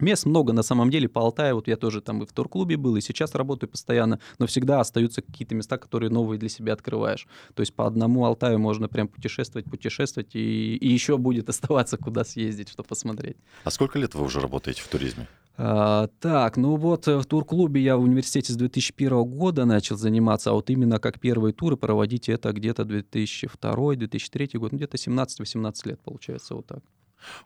Мест 0.00 0.26
много 0.26 0.52
на 0.52 0.62
самом 0.62 0.90
деле 0.90 1.08
по 1.08 1.20
Алтаю. 1.20 1.56
Вот 1.56 1.68
я 1.68 1.76
тоже 1.76 2.00
там 2.00 2.22
и 2.22 2.26
в 2.26 2.32
турклубе 2.32 2.76
был, 2.76 2.96
и 2.96 3.00
сейчас 3.00 3.34
работаю 3.34 3.68
постоянно, 3.68 4.20
но 4.38 4.46
всегда 4.46 4.80
остаются 4.80 5.22
какие-то 5.22 5.54
места, 5.54 5.76
которые 5.76 6.10
новые 6.10 6.38
для 6.38 6.48
себя 6.48 6.72
открываешь. 6.72 7.26
То 7.54 7.60
есть 7.60 7.74
по 7.74 7.86
одному 7.86 8.24
Алтаю 8.24 8.58
можно 8.58 8.88
прям 8.88 9.08
путешествовать, 9.08 9.68
путешествовать, 9.68 10.34
и, 10.34 10.76
и 10.76 10.88
еще 10.88 11.18
будет 11.18 11.48
оставаться 11.48 11.96
куда 11.96 12.24
съездить, 12.24 12.68
что 12.68 12.82
посмотреть. 12.82 13.36
А 13.64 13.70
сколько 13.70 13.98
лет 13.98 14.14
вы 14.14 14.24
уже 14.24 14.40
работаете 14.40 14.82
в 14.82 14.88
туризме? 14.88 15.26
А, 15.60 16.06
так, 16.20 16.56
ну 16.56 16.76
вот 16.76 17.08
э, 17.08 17.18
в 17.18 17.26
турклубе 17.26 17.82
я 17.82 17.96
в 17.96 18.02
университете 18.02 18.52
с 18.52 18.56
2001 18.56 19.24
года 19.24 19.64
начал 19.64 19.96
заниматься, 19.96 20.50
а 20.50 20.52
вот 20.52 20.70
именно 20.70 21.00
как 21.00 21.18
первые 21.18 21.52
туры 21.52 21.76
проводить 21.76 22.28
это 22.28 22.52
где-то 22.52 22.84
2002-2003 22.84 24.56
год, 24.56 24.70
ну 24.70 24.78
где-то 24.78 24.96
17-18 24.96 25.88
лет 25.88 26.00
получается 26.00 26.54
вот 26.54 26.66
так. 26.66 26.84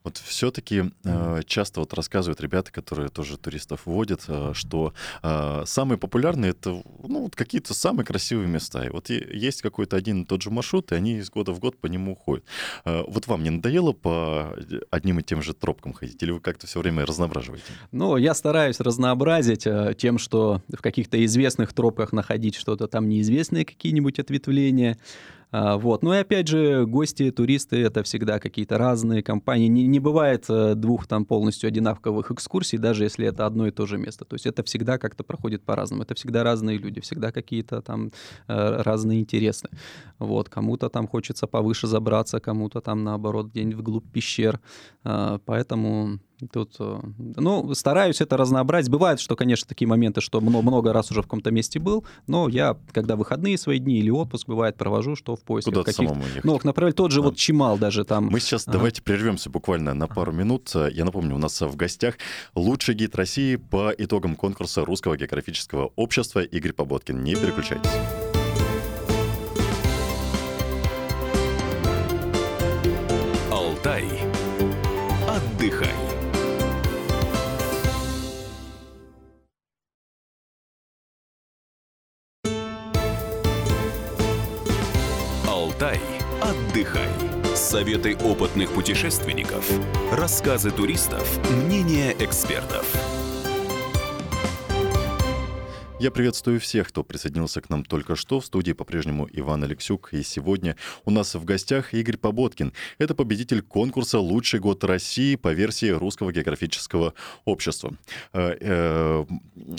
Вот 0.05 0.19
все-таки 0.19 0.93
э, 1.05 1.41
часто 1.47 1.81
вот 1.81 1.95
рассказывают 1.95 2.41
ребята, 2.41 2.73
которые 2.73 3.09
тоже 3.09 3.37
туристов 3.37 3.87
водят, 3.87 4.25
э, 4.29 4.52
что 4.55 4.95
э, 5.23 5.62
самые 5.67 5.99
популярные 5.99 6.50
это 6.50 6.83
ну, 7.02 7.23
вот 7.23 7.37
какие-то 7.37 7.75
самые 7.75 8.05
красивые 8.05 8.49
места. 8.49 8.85
И 8.85 8.91
вот 8.91 9.11
есть 9.11 9.62
какой-то 9.62 9.97
один 9.97 10.23
и 10.23 10.25
тот 10.25 10.43
же 10.43 10.50
маршрут, 10.50 10.93
и 10.93 10.95
они 10.95 11.19
из 11.19 11.31
года 11.31 11.52
в 11.52 11.59
год 11.59 11.79
по 11.79 11.87
нему 11.87 12.12
уходят. 12.12 12.45
Э, 12.85 13.02
вот 13.07 13.26
вам 13.26 13.43
не 13.43 13.50
надоело 13.50 13.93
по 13.93 14.57
одним 14.91 15.21
и 15.21 15.23
тем 15.23 15.43
же 15.43 15.55
тропкам 15.55 15.93
ходить, 15.93 16.23
или 16.23 16.31
вы 16.31 16.41
как-то 16.41 16.67
все 16.67 16.81
время 16.81 17.07
разноображиваете? 17.07 17.64
Ну, 17.93 18.17
я 18.17 18.35
стараюсь 18.35 18.81
разнообразить 18.81 19.67
э, 19.67 19.95
тем, 19.97 20.19
что 20.19 20.62
в 20.69 20.81
каких-то 20.81 21.25
известных 21.25 21.73
тропках 21.73 22.12
находить 22.12 22.55
что-то 22.55 22.87
там 22.87 23.09
неизвестные 23.09 23.64
какие-нибудь 23.64 24.19
ответвления. 24.19 24.99
А, 25.52 25.76
вот. 25.76 26.02
Ну 26.02 26.14
и 26.14 26.16
опять 26.16 26.49
же, 26.49 26.87
гости, 26.87 27.30
туристы— 27.30 27.76
это 27.82 28.02
всегда 28.02 28.38
какие-то 28.38 28.78
разные 28.78 29.23
компании. 29.23 29.68
Не, 29.68 29.87
не 29.87 30.00
бывает 30.00 30.47
э, 30.49 30.75
двух 30.75 31.06
там 31.06 31.26
полностью 31.26 31.68
одинаковых 31.68 32.30
экскурсий, 32.30 32.78
даже 32.78 33.04
если 33.04 33.26
это 33.26 33.44
одно 33.44 33.66
и 33.66 33.71
то 33.71 33.85
же 33.85 33.99
место. 33.99 34.25
То 34.25 34.35
есть 34.35 34.47
это 34.47 34.62
всегда 34.64 34.97
как-то 34.97 35.25
проходит 35.25 35.62
по-разному. 35.62 36.02
Это 36.04 36.14
всегда 36.14 36.42
разные 36.42 36.78
люди, 36.78 37.00
всегда 37.00 37.32
какие-то 37.32 37.82
там 37.82 38.11
э, 38.49 38.82
разные 38.82 39.21
интересы. 39.21 39.68
Вот. 40.18 40.49
Кому-то 40.49 40.88
там 40.88 41.06
хочется 41.06 41.47
повыше 41.47 41.87
забраться, 41.87 42.40
кому-то 42.40 42.80
там, 42.80 43.04
наоборот, 43.04 43.49
где-нибудь 43.49 43.76
вглубь 43.76 44.11
пещер. 44.11 44.59
А, 45.04 45.38
поэтому 45.44 46.18
Тут, 46.50 46.76
э, 46.78 47.00
ну, 47.37 47.75
стараюсь 47.75 48.20
это 48.20 48.37
разнообразить. 48.37 48.90
Бывает, 48.90 49.20
что, 49.20 49.37
конечно, 49.37 49.68
такие 49.68 49.87
моменты, 49.87 50.20
что 50.20 50.40
много, 50.40 50.62
много 50.62 50.92
раз 50.92 51.11
уже 51.11 51.20
в 51.20 51.25
каком-то 51.25 51.50
месте 51.50 51.78
был, 51.78 52.04
но 52.26 52.49
я, 52.49 52.76
когда 52.92 53.16
выходные 53.16 53.58
свои 53.58 53.78
дни 53.78 53.99
или 53.99 54.11
отпуск 54.11 54.46
бывает, 54.49 54.76
провожу, 54.76 55.14
что 55.16 55.37
в 55.37 55.42
поисках 55.42 55.75
Куда 55.75 55.84
каких-то... 55.84 56.08
самому 56.14 56.26
ехать? 56.26 56.44
Ну, 56.44 56.58
например, 56.64 56.92
тот 56.92 57.11
же 57.12 57.20
А. 57.20 57.22
вот 57.22 57.37
Чимал 57.37 57.78
даже 57.78 58.04
там. 58.04 58.26
Мы 58.26 58.40
сейчас 58.40 58.66
Ага. 58.66 58.78
давайте 58.78 59.02
прервемся 59.02 59.50
буквально 59.50 59.94
на 59.94 60.06
пару 60.08 60.32
минут. 60.32 60.70
Я 60.75 61.04
напомню, 61.04 61.34
у 61.34 61.38
нас 61.38 61.61
в 61.61 61.76
гостях 61.76 62.14
лучший 62.54 62.94
гид 62.94 63.14
России 63.14 63.56
по 63.56 63.92
итогам 63.96 64.37
конкурса 64.37 64.84
Русского 64.84 65.16
географического 65.16 65.92
общества 65.96 66.40
Игорь 66.40 66.72
Поботкин. 66.72 67.22
Не 67.22 67.34
переключайтесь. 67.34 67.90
Алтай. 73.50 74.04
Отдыхай. 75.28 76.12
Алтай. 85.83 86.01
Отдыхай. 86.41 87.09
Советы 87.57 88.17
опытных 88.17 88.71
путешественников. 88.71 89.69
Рассказы 90.12 90.71
туристов. 90.71 91.27
Мнения 91.51 92.15
экспертов. 92.21 92.87
Я 96.02 96.11
приветствую 96.11 96.59
всех, 96.59 96.88
кто 96.88 97.04
присоединился 97.04 97.61
к 97.61 97.71
нам 97.71 97.85
только 97.85 98.16
что. 98.16 98.40
В 98.40 98.47
студии 98.47 98.73
по-прежнему 98.73 99.28
Иван 99.30 99.62
Алексюк. 99.62 100.09
И 100.12 100.25
сегодня 100.25 100.76
у 101.04 101.12
нас 101.12 101.37
в 101.37 101.44
гостях 101.44 101.94
Игорь 101.94 102.16
Поботкин. 102.16 102.73
Это 102.99 103.14
победитель 103.14 103.62
конкурса 103.62 104.18
«Лучший 104.18 104.59
год 104.59 104.82
России» 104.82 105.37
по 105.37 105.52
версии 105.52 105.90
Русского 105.90 106.32
географического 106.32 107.14
общества. 107.44 107.97
Э, 108.32 108.56
э, 108.59 109.25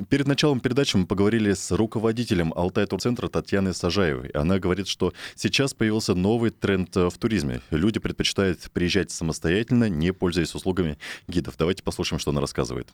Перед 0.10 0.26
началом 0.26 0.62
передачи 0.62 0.96
мы 0.96 1.08
поговорили 1.08 1.52
с 1.52 1.72
руководителем 1.72 2.54
Алтай 2.56 2.86
Турцентра 2.86 3.28
Татьяной 3.28 3.74
Сажаевой. 3.74 4.30
Она 4.30 4.60
говорит, 4.60 4.88
что 4.88 5.12
сейчас 5.36 5.74
появился 5.74 6.16
новый 6.16 6.52
тренд 6.52 6.96
э, 6.96 7.10
в 7.10 7.18
туризме. 7.18 7.60
Люди 7.70 8.00
предпочитают 8.00 8.72
приезжать 8.72 9.12
самостоятельно, 9.12 9.90
не 9.90 10.14
пользуясь 10.14 10.56
услугами 10.56 10.98
гидов. 11.28 11.56
Давайте 11.58 11.84
послушаем, 11.84 12.22
что 12.22 12.32
она 12.32 12.40
рассказывает. 12.40 12.88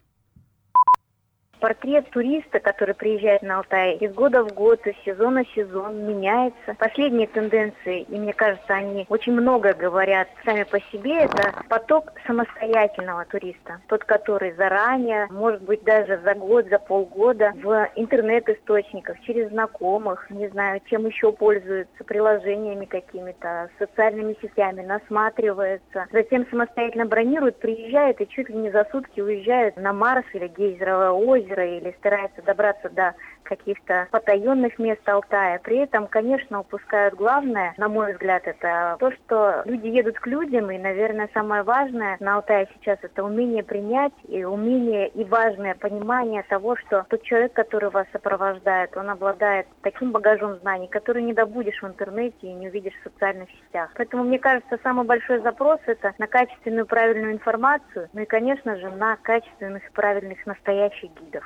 Портрет 1.60 2.10
туриста, 2.12 2.60
который 2.60 2.96
приезжает 2.96 3.42
на 3.42 3.58
Алтай, 3.58 3.98
из 3.98 4.14
года 4.14 4.44
в 4.44 4.54
год, 4.54 4.86
из 4.88 4.96
сезона 5.04 5.44
в 5.44 5.50
сезон 5.54 6.08
меняется. 6.08 6.76
Последние 6.78 7.28
тенденции, 7.28 8.04
и 8.04 8.18
мне 8.18 8.34
кажется, 8.34 8.74
они 8.74 9.06
очень 9.10 9.34
много 9.34 9.74
говорят 9.74 10.30
сами 10.46 10.64
по 10.64 10.80
себе, 10.92 11.24
это 11.24 11.54
поток 11.68 12.14
самостоятельного 12.26 13.26
туриста. 13.26 13.82
Тот, 13.88 14.06
который 14.06 14.54
заранее, 14.54 15.28
может 15.32 15.62
быть, 15.64 15.84
даже 15.84 16.20
за 16.24 16.34
год, 16.34 16.68
за 16.70 16.80
полгода 16.80 17.52
в 17.62 17.90
интернет-источниках, 17.96 19.20
через 19.22 19.50
знакомых, 19.50 20.30
не 20.30 20.48
знаю, 20.48 20.80
чем 20.86 21.06
еще 21.06 21.34
пользуются, 21.34 22.04
приложениями 22.06 22.86
какими-то, 22.86 23.70
социальными 23.78 24.38
сетями, 24.42 24.82
насматривается, 24.82 26.08
затем 26.12 26.48
самостоятельно 26.50 27.06
бронирует, 27.06 27.58
приезжает 27.60 28.22
и 28.22 28.28
чуть 28.30 28.48
ли 28.50 28.56
не 28.56 28.72
за 28.72 28.88
сутки 28.92 29.20
уезжает 29.20 29.76
на 29.76 29.92
Марс 29.92 30.26
или 30.34 30.48
Гейзеровое 30.48 31.12
озеро, 31.12 31.49
или 31.56 31.96
старается 32.00 32.42
добраться 32.42 32.90
до 32.90 33.16
каких-то 33.50 34.08
потаенных 34.12 34.78
мест 34.78 35.08
Алтая. 35.10 35.60
При 35.60 35.78
этом, 35.78 36.08
конечно, 36.08 36.60
упускают 36.60 37.16
главное, 37.16 37.74
на 37.78 37.90
мой 37.90 38.14
взгляд, 38.14 38.44
это 38.46 38.96
то, 39.00 39.12
что 39.12 39.64
люди 39.66 39.88
едут 39.88 40.20
к 40.20 40.28
людям, 40.28 40.70
и, 40.70 40.78
наверное, 40.78 41.30
самое 41.34 41.64
важное 41.64 42.18
на 42.20 42.36
Алтае 42.36 42.70
сейчас 42.76 43.00
это 43.02 43.24
умение 43.24 43.64
принять 43.64 44.14
и 44.28 44.44
умение 44.44 45.08
и 45.10 45.24
важное 45.24 45.74
понимание 45.76 46.44
того, 46.44 46.76
что 46.76 47.06
тот 47.10 47.24
человек, 47.24 47.54
который 47.54 47.90
вас 47.90 48.06
сопровождает, 48.12 48.96
он 48.96 49.10
обладает 49.10 49.66
таким 49.82 50.12
багажом 50.12 50.60
знаний, 50.60 50.88
который 50.88 51.24
не 51.24 51.34
добудешь 51.34 51.82
в 51.82 51.88
интернете 51.88 52.38
и 52.42 52.54
не 52.54 52.68
увидишь 52.68 52.94
в 53.00 53.10
социальных 53.10 53.50
сетях. 53.50 53.92
Поэтому, 53.96 54.24
мне 54.24 54.38
кажется, 54.38 54.78
самый 54.84 55.06
большой 55.06 55.40
запрос 55.42 55.80
это 55.88 56.14
на 56.20 56.28
качественную 56.28 56.86
правильную 56.86 57.34
информацию, 57.34 58.10
ну 58.14 58.22
и, 58.22 58.26
конечно 58.26 58.76
же, 58.78 58.90
на 58.92 59.16
качественных 59.18 59.84
правильных 59.94 60.46
настоящих 60.46 61.10
гидов. 61.20 61.44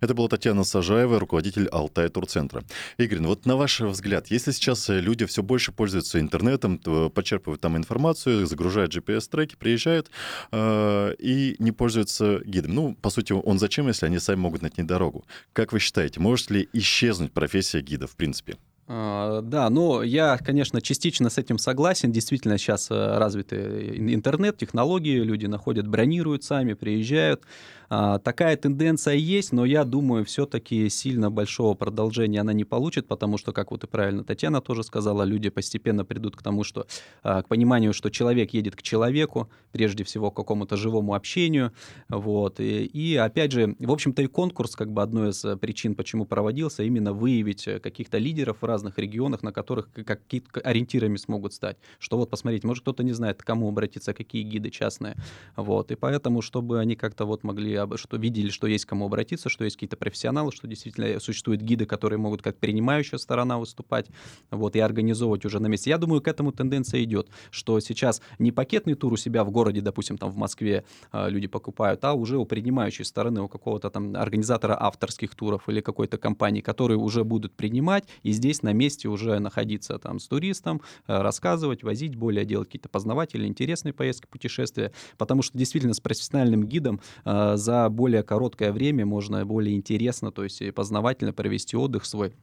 Это 0.00 0.14
была 0.14 0.28
Татьяна 0.28 0.64
Сажаева, 0.64 1.18
руководитель 1.18 1.66
Алтай 1.68 2.08
Турцентра. 2.08 2.64
Игорь, 2.98 3.20
ну 3.20 3.28
вот 3.28 3.46
на 3.46 3.56
ваш 3.56 3.80
взгляд, 3.80 4.28
если 4.28 4.52
сейчас 4.52 4.88
э, 4.90 5.00
люди 5.00 5.26
все 5.26 5.42
больше 5.42 5.72
пользуются 5.72 6.20
интернетом, 6.20 6.78
то 6.78 7.10
почерпывают 7.10 7.60
там 7.60 7.76
информацию, 7.76 8.46
загружают 8.46 8.94
GPS-треки, 8.94 9.56
приезжают 9.56 10.10
э, 10.52 11.14
и 11.18 11.56
не 11.58 11.72
пользуются 11.72 12.40
гидом. 12.44 12.74
Ну, 12.74 12.94
по 12.94 13.10
сути, 13.10 13.32
он 13.32 13.58
зачем, 13.58 13.88
если 13.88 14.06
они 14.06 14.18
сами 14.18 14.38
могут 14.38 14.62
найти 14.62 14.82
дорогу? 14.82 15.24
Как 15.52 15.72
вы 15.72 15.80
считаете, 15.80 16.20
может 16.20 16.50
ли 16.50 16.68
исчезнуть 16.72 17.32
профессия 17.32 17.80
гида 17.80 18.06
в 18.06 18.16
принципе? 18.16 18.56
А, 18.86 19.40
Да, 19.40 19.70
но 19.70 20.02
я, 20.02 20.36
конечно, 20.36 20.80
частично 20.82 21.30
с 21.30 21.38
этим 21.38 21.58
согласен. 21.58 22.12
Действительно, 22.12 22.58
сейчас 22.58 22.90
э, 22.90 23.18
развиты 23.18 23.94
интернет, 23.96 24.58
технологии, 24.58 25.20
люди 25.20 25.46
находят, 25.46 25.86
бронируют 25.88 26.44
сами, 26.44 26.74
приезжают. 26.74 27.42
А, 27.88 28.18
Такая 28.18 28.56
тенденция 28.56 29.14
есть, 29.14 29.52
но 29.52 29.64
я 29.64 29.84
думаю, 29.84 30.24
все-таки 30.24 30.88
сильно 30.88 31.30
большого 31.30 31.74
продолжения 31.74 32.40
она 32.40 32.52
не 32.52 32.64
получит, 32.64 33.06
потому 33.06 33.38
что, 33.38 33.52
как 33.52 33.70
вот 33.70 33.84
и 33.84 33.86
правильно 33.86 34.24
Татьяна 34.24 34.60
тоже 34.60 34.82
сказала, 34.82 35.22
люди 35.22 35.48
постепенно 35.48 36.04
придут 36.04 36.36
к 36.36 36.42
тому, 36.42 36.64
что 36.64 36.86
а, 37.22 37.42
к 37.42 37.48
пониманию, 37.48 37.92
что 37.92 38.10
человек 38.10 38.52
едет 38.52 38.76
к 38.76 38.82
человеку, 38.82 39.48
прежде 39.72 40.04
всего 40.04 40.30
к 40.30 40.36
какому-то 40.36 40.76
живому 40.76 41.14
общению, 41.14 41.72
вот. 42.08 42.60
И, 42.60 42.84
и 42.84 43.16
опять 43.16 43.52
же, 43.52 43.76
в 43.78 43.92
общем-то 43.92 44.22
и 44.22 44.26
конкурс, 44.26 44.76
как 44.76 44.92
бы 44.92 45.02
одной 45.02 45.30
из 45.30 45.44
э, 45.44 45.56
причин, 45.56 45.94
почему 45.94 46.26
проводился, 46.26 46.82
именно 46.82 47.12
выявить 47.12 47.66
э, 47.68 47.80
каких-то 47.80 48.18
лидеров 48.18 48.58
в 48.60 48.66
разных 48.74 48.98
регионах, 48.98 49.42
на 49.42 49.52
которых 49.52 49.90
к- 49.92 50.04
какие-то 50.04 50.60
ориентирами 50.60 51.16
смогут 51.16 51.54
стать. 51.54 51.76
Что 51.98 52.16
вот 52.16 52.30
посмотреть, 52.30 52.64
может 52.64 52.82
кто-то 52.82 53.02
не 53.04 53.12
знает, 53.12 53.42
к 53.42 53.46
кому 53.46 53.68
обратиться, 53.68 54.12
какие 54.12 54.42
гиды 54.42 54.70
частные, 54.70 55.14
вот. 55.56 55.90
И 55.90 55.94
поэтому, 55.94 56.42
чтобы 56.42 56.80
они 56.80 56.96
как-то 56.96 57.24
вот 57.24 57.44
могли, 57.44 57.78
что 57.96 58.16
видели, 58.16 58.50
что 58.50 58.66
есть 58.66 58.84
к 58.84 58.88
кому 58.88 59.06
обратиться, 59.06 59.48
что 59.48 59.64
есть 59.64 59.76
какие-то 59.76 59.96
профессионалы, 59.96 60.52
что 60.52 60.66
действительно 60.66 61.20
существуют 61.20 61.62
гиды, 61.62 61.86
которые 61.86 62.18
могут 62.18 62.42
как 62.42 62.56
принимающая 62.58 63.18
сторона 63.18 63.58
выступать, 63.58 64.06
вот, 64.50 64.76
и 64.76 64.80
организовывать 64.80 65.44
уже 65.44 65.60
на 65.60 65.68
месте. 65.68 65.90
Я 65.90 65.98
думаю, 65.98 66.20
к 66.20 66.28
этому 66.28 66.52
тенденция 66.52 67.02
идет, 67.04 67.28
что 67.50 67.78
сейчас 67.80 68.20
не 68.38 68.52
пакетный 68.52 68.94
тур 68.94 69.12
у 69.12 69.16
себя 69.16 69.44
в 69.44 69.50
городе, 69.50 69.80
допустим, 69.80 70.18
там 70.18 70.30
в 70.30 70.36
Москве 70.36 70.84
а, 71.12 71.28
люди 71.28 71.46
покупают, 71.46 72.04
а 72.04 72.14
уже 72.14 72.36
у 72.38 72.44
принимающей 72.44 73.04
стороны, 73.04 73.42
у 73.42 73.48
какого-то 73.48 73.90
там 73.90 74.16
организатора 74.16 74.76
авторских 74.78 75.34
туров 75.34 75.68
или 75.68 75.80
какой-то 75.80 76.18
компании, 76.18 76.60
которые 76.60 76.98
уже 76.98 77.24
будут 77.24 77.52
принимать 77.54 78.04
и 78.22 78.32
здесь 78.32 78.62
на 78.64 78.72
месте 78.72 79.08
уже 79.08 79.38
находиться 79.38 79.98
там 79.98 80.18
с 80.18 80.26
туристом, 80.26 80.82
э, 81.06 81.22
рассказывать, 81.22 81.84
возить, 81.84 82.16
более 82.16 82.44
делать 82.44 82.68
какие-то 82.68 82.88
познавательные, 82.88 83.48
интересные 83.48 83.92
поездки, 83.92 84.26
путешествия, 84.26 84.92
потому 85.16 85.42
что 85.42 85.56
действительно 85.56 85.94
с 85.94 86.00
профессиональным 86.00 86.66
гидом 86.66 87.00
э, 87.24 87.52
за 87.56 87.88
более 87.88 88.22
короткое 88.22 88.72
время 88.72 89.06
можно 89.06 89.44
более 89.46 89.76
интересно, 89.76 90.32
то 90.32 90.42
есть 90.42 90.74
познавательно 90.74 91.32
провести 91.32 91.76
отдых 91.76 92.04
свой. 92.04 92.34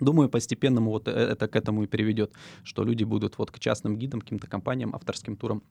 Думаю, 0.00 0.28
постепенно 0.28 0.80
вот 0.80 1.08
это 1.08 1.48
к 1.48 1.56
этому 1.56 1.82
и 1.82 1.86
приведет, 1.86 2.32
что 2.62 2.84
люди 2.84 3.04
будут 3.04 3.38
вот 3.38 3.50
к 3.50 3.58
частным 3.58 3.96
гидам, 3.96 4.20
каким-то 4.20 4.46
компаниям, 4.46 4.94
авторским 4.94 5.36
турам 5.36 5.62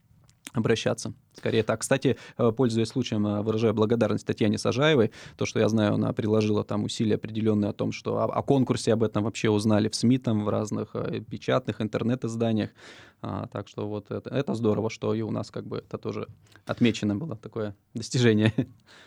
обращаться. 0.57 1.13
Скорее 1.33 1.63
так. 1.63 1.81
Кстати, 1.81 2.17
э, 2.37 2.51
пользуясь 2.51 2.89
случаем, 2.89 3.25
э, 3.27 3.41
выражаю 3.41 3.73
благодарность 3.73 4.25
Татьяне 4.25 4.57
Сажаевой. 4.57 5.11
То, 5.37 5.45
что 5.45 5.59
я 5.59 5.69
знаю, 5.69 5.93
она 5.95 6.13
приложила 6.13 6.63
там 6.63 6.83
усилия 6.83 7.15
определенные 7.15 7.69
о 7.69 7.73
том, 7.73 7.91
что 7.91 8.17
о, 8.17 8.25
о 8.25 8.41
конкурсе 8.41 8.93
об 8.93 9.03
этом 9.03 9.23
вообще 9.23 9.49
узнали 9.49 9.89
в 9.89 9.95
СМИ, 9.95 10.17
там, 10.17 10.45
в 10.45 10.49
разных 10.49 10.89
э, 10.95 11.21
печатных 11.21 11.81
интернет-изданиях. 11.81 12.71
А, 13.21 13.47
так 13.47 13.67
что 13.67 13.87
вот 13.87 14.11
это, 14.11 14.29
это 14.29 14.53
здорово, 14.53 14.89
что 14.89 15.13
и 15.13 15.21
у 15.21 15.31
нас 15.31 15.49
как 15.49 15.65
бы 15.65 15.77
это 15.77 15.97
тоже 15.97 16.27
отмечено 16.65 17.15
было, 17.15 17.35
такое 17.35 17.75
достижение. 17.93 18.53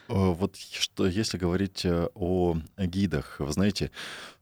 Вот 0.09 0.57
что, 0.57 1.07
если 1.07 1.39
говорить 1.39 1.87
о 1.87 2.57
гидах, 2.77 3.37
вы 3.39 3.53
знаете, 3.53 3.93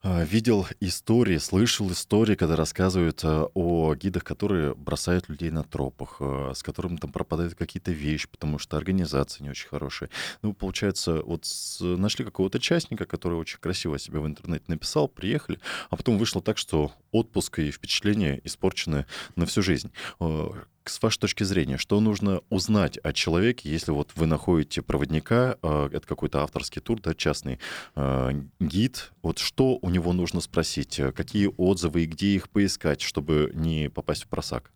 видел 0.02 0.66
истории, 0.80 1.37
слышал 1.37 1.90
истории, 1.92 2.37
когда 2.37 2.56
рассказывают 2.56 3.22
о 3.25 3.94
гидах, 3.94 4.25
которые 4.25 4.75
бросают 4.75 5.28
людей 5.28 5.50
на 5.50 5.64
тропах, 5.64 6.22
с 6.54 6.62
которыми 6.62 6.96
там 6.96 7.12
пропадают 7.12 7.54
какие-то 7.54 7.90
вещи, 7.90 8.28
потому 8.28 8.58
что 8.58 8.78
организация 8.78 9.42
не 9.42 9.50
очень 9.50 9.68
хорошая. 9.68 10.08
Ну, 10.40 10.54
получается, 10.54 11.22
вот 11.22 11.44
нашли 11.80 12.25
какого-то 12.25 12.58
частника, 12.58 13.04
который 13.04 13.34
очень 13.34 13.58
красиво 13.58 13.98
себе 13.98 14.20
в 14.20 14.26
интернете 14.26 14.64
написал, 14.68 15.08
приехали, 15.08 15.60
а 15.90 15.96
потом 15.96 16.16
вышло 16.16 16.40
так, 16.40 16.56
что 16.56 16.92
отпуск 17.12 17.58
и 17.58 17.70
впечатления 17.70 18.40
испорчены 18.44 19.04
на 19.37 19.44
всю 19.44 19.58
жизнь 19.62 19.91
э, 20.21 20.49
с 20.85 21.03
вашей 21.03 21.19
точки 21.19 21.45
зрения, 21.45 21.77
что 21.77 22.00
нужно 22.00 22.41
узнать 22.50 22.99
о 22.99 23.12
человеке, 23.12 23.71
если 23.71 23.93
вот 23.93 24.11
вы 24.15 24.27
находите 24.27 24.83
проводника, 24.83 25.57
э, 25.62 25.91
это 25.93 26.07
какой-то 26.07 26.43
авторский 26.43 26.81
тур, 26.81 27.00
да, 27.00 27.15
частный 27.15 27.59
э, 27.95 28.43
гид, 28.61 29.12
вот 29.23 29.38
что 29.38 29.79
у 29.81 29.91
него 29.91 30.12
нужно 30.12 30.41
спросить, 30.41 31.00
какие 31.15 31.50
отзывы 31.57 32.03
и 32.03 32.07
где 32.07 32.29
их 32.35 32.49
поискать, 32.49 33.00
чтобы 33.00 33.50
не 33.55 33.91
попасть 33.91 34.25
в 34.25 34.29
просак? 34.29 34.73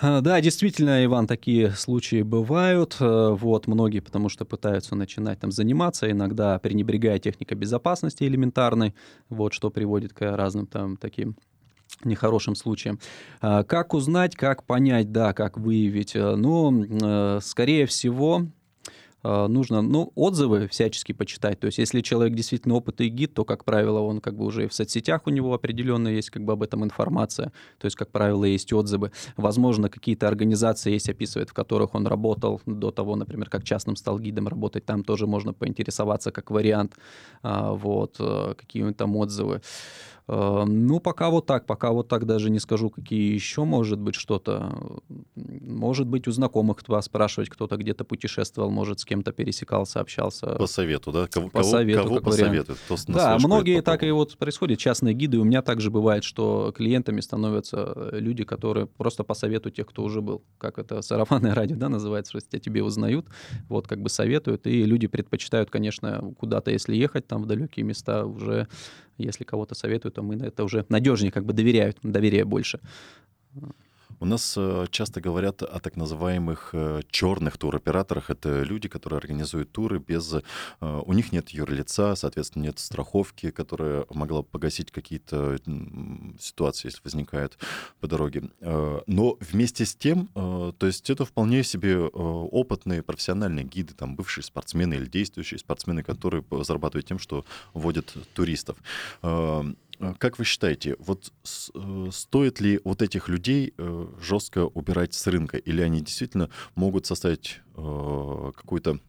Да, 0.00 0.40
действительно, 0.40 1.04
Иван, 1.04 1.26
такие 1.26 1.72
случаи 1.72 2.22
бывают. 2.22 2.96
Э, 3.00 3.30
вот, 3.30 3.66
многие, 3.66 3.98
потому 3.98 4.28
что 4.28 4.44
пытаются 4.44 4.94
начинать 4.94 5.40
там 5.40 5.50
заниматься, 5.50 6.08
иногда 6.08 6.60
пренебрегая 6.60 7.18
техникой 7.18 7.56
безопасности 7.56 8.22
элементарной, 8.22 8.94
вот, 9.28 9.54
что 9.54 9.70
приводит 9.70 10.12
к 10.12 10.36
разным 10.36 10.68
там 10.68 10.96
таким 10.96 11.36
нехорошим 12.04 12.54
случаям. 12.54 12.98
А, 13.40 13.64
как 13.64 13.94
узнать, 13.94 14.36
как 14.36 14.64
понять, 14.64 15.12
да, 15.12 15.32
как 15.32 15.58
выявить? 15.58 16.14
Э, 16.14 16.36
ну, 16.36 16.84
э, 16.84 17.40
скорее 17.42 17.86
всего, 17.86 18.46
а, 19.22 19.48
нужно, 19.48 19.82
ну, 19.82 20.12
отзывы 20.14 20.68
всячески 20.68 21.12
почитать. 21.12 21.58
То 21.58 21.66
есть, 21.66 21.78
если 21.78 22.00
человек 22.00 22.34
действительно 22.34 22.76
опытный 22.76 23.08
гид, 23.08 23.34
то, 23.34 23.44
как 23.44 23.64
правило, 23.64 23.98
он 24.00 24.20
как 24.20 24.36
бы 24.36 24.44
уже 24.44 24.64
и 24.64 24.68
в 24.68 24.74
соцсетях 24.74 25.22
у 25.26 25.30
него 25.30 25.52
определенно 25.54 26.08
есть 26.08 26.30
как 26.30 26.44
бы 26.44 26.52
об 26.52 26.62
этом 26.62 26.84
информация. 26.84 27.52
То 27.78 27.86
есть, 27.86 27.96
как 27.96 28.10
правило, 28.10 28.44
есть 28.44 28.72
отзывы. 28.72 29.10
Возможно, 29.36 29.88
какие-то 29.88 30.28
организации 30.28 30.92
есть, 30.92 31.08
описывают, 31.08 31.50
в 31.50 31.54
которых 31.54 31.94
он 31.94 32.06
работал 32.06 32.60
до 32.66 32.90
того, 32.90 33.16
например, 33.16 33.50
как 33.50 33.64
частным 33.64 33.96
стал 33.96 34.18
гидом 34.20 34.46
работать. 34.48 34.86
Там 34.86 35.02
тоже 35.02 35.26
можно 35.26 35.52
поинтересоваться 35.52 36.30
как 36.30 36.50
вариант. 36.50 36.94
А, 37.42 37.72
вот, 37.72 38.16
э, 38.20 38.54
какие 38.56 38.92
там 38.92 39.16
отзывы. 39.16 39.60
Эм, 40.28 40.86
ну, 40.86 41.00
пока 41.00 41.30
вот 41.30 41.46
так, 41.46 41.66
пока 41.66 41.90
вот 41.90 42.08
так 42.08 42.26
даже 42.26 42.50
не 42.50 42.58
скажу, 42.58 42.90
какие 42.90 43.32
еще 43.32 43.64
может 43.64 43.98
быть 43.98 44.14
что-то. 44.14 45.00
Может 45.34 46.06
быть, 46.06 46.28
у 46.28 46.32
знакомых 46.32 46.86
вас 46.86 47.06
спрашивать, 47.06 47.48
кто-то 47.48 47.76
где-то 47.76 48.04
путешествовал, 48.04 48.70
может, 48.70 49.00
с 49.00 49.04
кем-то 49.04 49.32
пересекался, 49.32 50.00
общался. 50.00 50.46
По 50.56 50.66
совету, 50.66 51.12
да? 51.12 51.26
Кого, 51.26 51.48
по 51.48 51.62
совету, 51.62 52.04
кого 52.04 52.20
посоветует? 52.20 52.78
Кто 52.78 52.96
да, 53.08 53.38
многие 53.38 53.80
так 53.80 54.02
и 54.02 54.10
вот 54.10 54.36
происходит. 54.36 54.78
Частные 54.78 55.14
гиды. 55.14 55.38
У 55.38 55.44
меня 55.44 55.62
также 55.62 55.90
бывает, 55.90 56.24
что 56.24 56.72
клиентами 56.76 57.20
становятся 57.20 58.10
люди, 58.12 58.44
которые 58.44 58.86
просто 58.86 59.24
по 59.24 59.34
совету 59.34 59.70
тех, 59.70 59.86
кто 59.86 60.02
уже 60.02 60.20
был. 60.20 60.42
Как 60.58 60.78
это 60.78 61.00
сарафанное 61.00 61.54
радио, 61.54 61.76
да, 61.76 61.88
называется, 61.88 62.38
что 62.38 62.40
тебя 62.40 62.60
тебе 62.60 62.82
узнают, 62.82 63.26
вот 63.68 63.88
как 63.88 64.02
бы 64.02 64.10
советуют. 64.10 64.66
И 64.66 64.84
люди 64.84 65.06
предпочитают, 65.06 65.70
конечно, 65.70 66.34
куда-то, 66.38 66.70
если 66.70 66.94
ехать 66.94 67.26
там 67.26 67.42
в 67.42 67.46
далекие 67.46 67.84
места, 67.84 68.26
уже 68.26 68.68
если 69.18 69.44
кого-то 69.44 69.74
советуют, 69.74 70.14
то 70.14 70.22
мы 70.22 70.36
на 70.36 70.44
это 70.44 70.64
уже 70.64 70.86
надежнее, 70.88 71.32
как 71.32 71.44
бы 71.44 71.52
доверяют, 71.52 71.98
доверие 72.02 72.44
больше. 72.44 72.80
У 74.20 74.24
нас 74.24 74.54
э, 74.56 74.86
часто 74.90 75.20
говорят 75.20 75.62
о 75.62 75.78
так 75.78 75.96
называемых 75.96 76.70
э, 76.72 77.02
черных 77.10 77.56
туроператорах. 77.56 78.30
Это 78.30 78.62
люди, 78.62 78.88
которые 78.88 79.18
организуют 79.18 79.70
туры 79.70 79.98
без... 80.00 80.34
Э, 80.34 80.42
у 80.80 81.12
них 81.12 81.30
нет 81.32 81.50
юрлица, 81.50 82.14
соответственно, 82.16 82.64
нет 82.64 82.78
страховки, 82.78 83.50
которая 83.50 84.06
могла 84.10 84.42
бы 84.42 84.48
погасить 84.48 84.90
какие-то 84.90 85.58
ситуации, 86.40 86.88
если 86.88 87.00
возникают 87.04 87.58
по 88.00 88.06
дороге. 88.08 88.50
Но 88.60 89.36
вместе 89.40 89.84
с 89.84 89.94
тем, 89.94 90.28
то 90.34 90.86
есть 90.86 91.10
это 91.10 91.24
вполне 91.24 91.62
себе 91.62 91.98
опытные 91.98 93.02
профессиональные 93.02 93.64
гиды, 93.64 93.94
там 93.94 94.16
бывшие 94.16 94.44
спортсмены 94.44 94.94
или 94.94 95.06
действующие 95.06 95.58
спортсмены, 95.58 96.02
которые 96.02 96.44
зарабатывают 96.62 97.06
тем, 97.06 97.18
что 97.18 97.44
водят 97.74 98.14
туристов. 98.34 98.76
А, 100.00 100.14
как 100.14 100.38
вы 100.38 100.44
считаете, 100.44 100.96
вот 100.98 101.32
э, 101.74 102.08
стоит 102.12 102.60
ли 102.60 102.80
вот 102.84 103.02
этих 103.02 103.28
людей 103.28 103.74
э, 103.76 104.06
жестко 104.20 104.66
убирать 104.66 105.14
с 105.14 105.26
рынка, 105.26 105.56
или 105.56 105.82
они 105.82 106.00
действительно 106.00 106.50
могут 106.74 107.06
составить 107.06 107.60
э, 107.76 108.52
какую-то, 108.56 109.00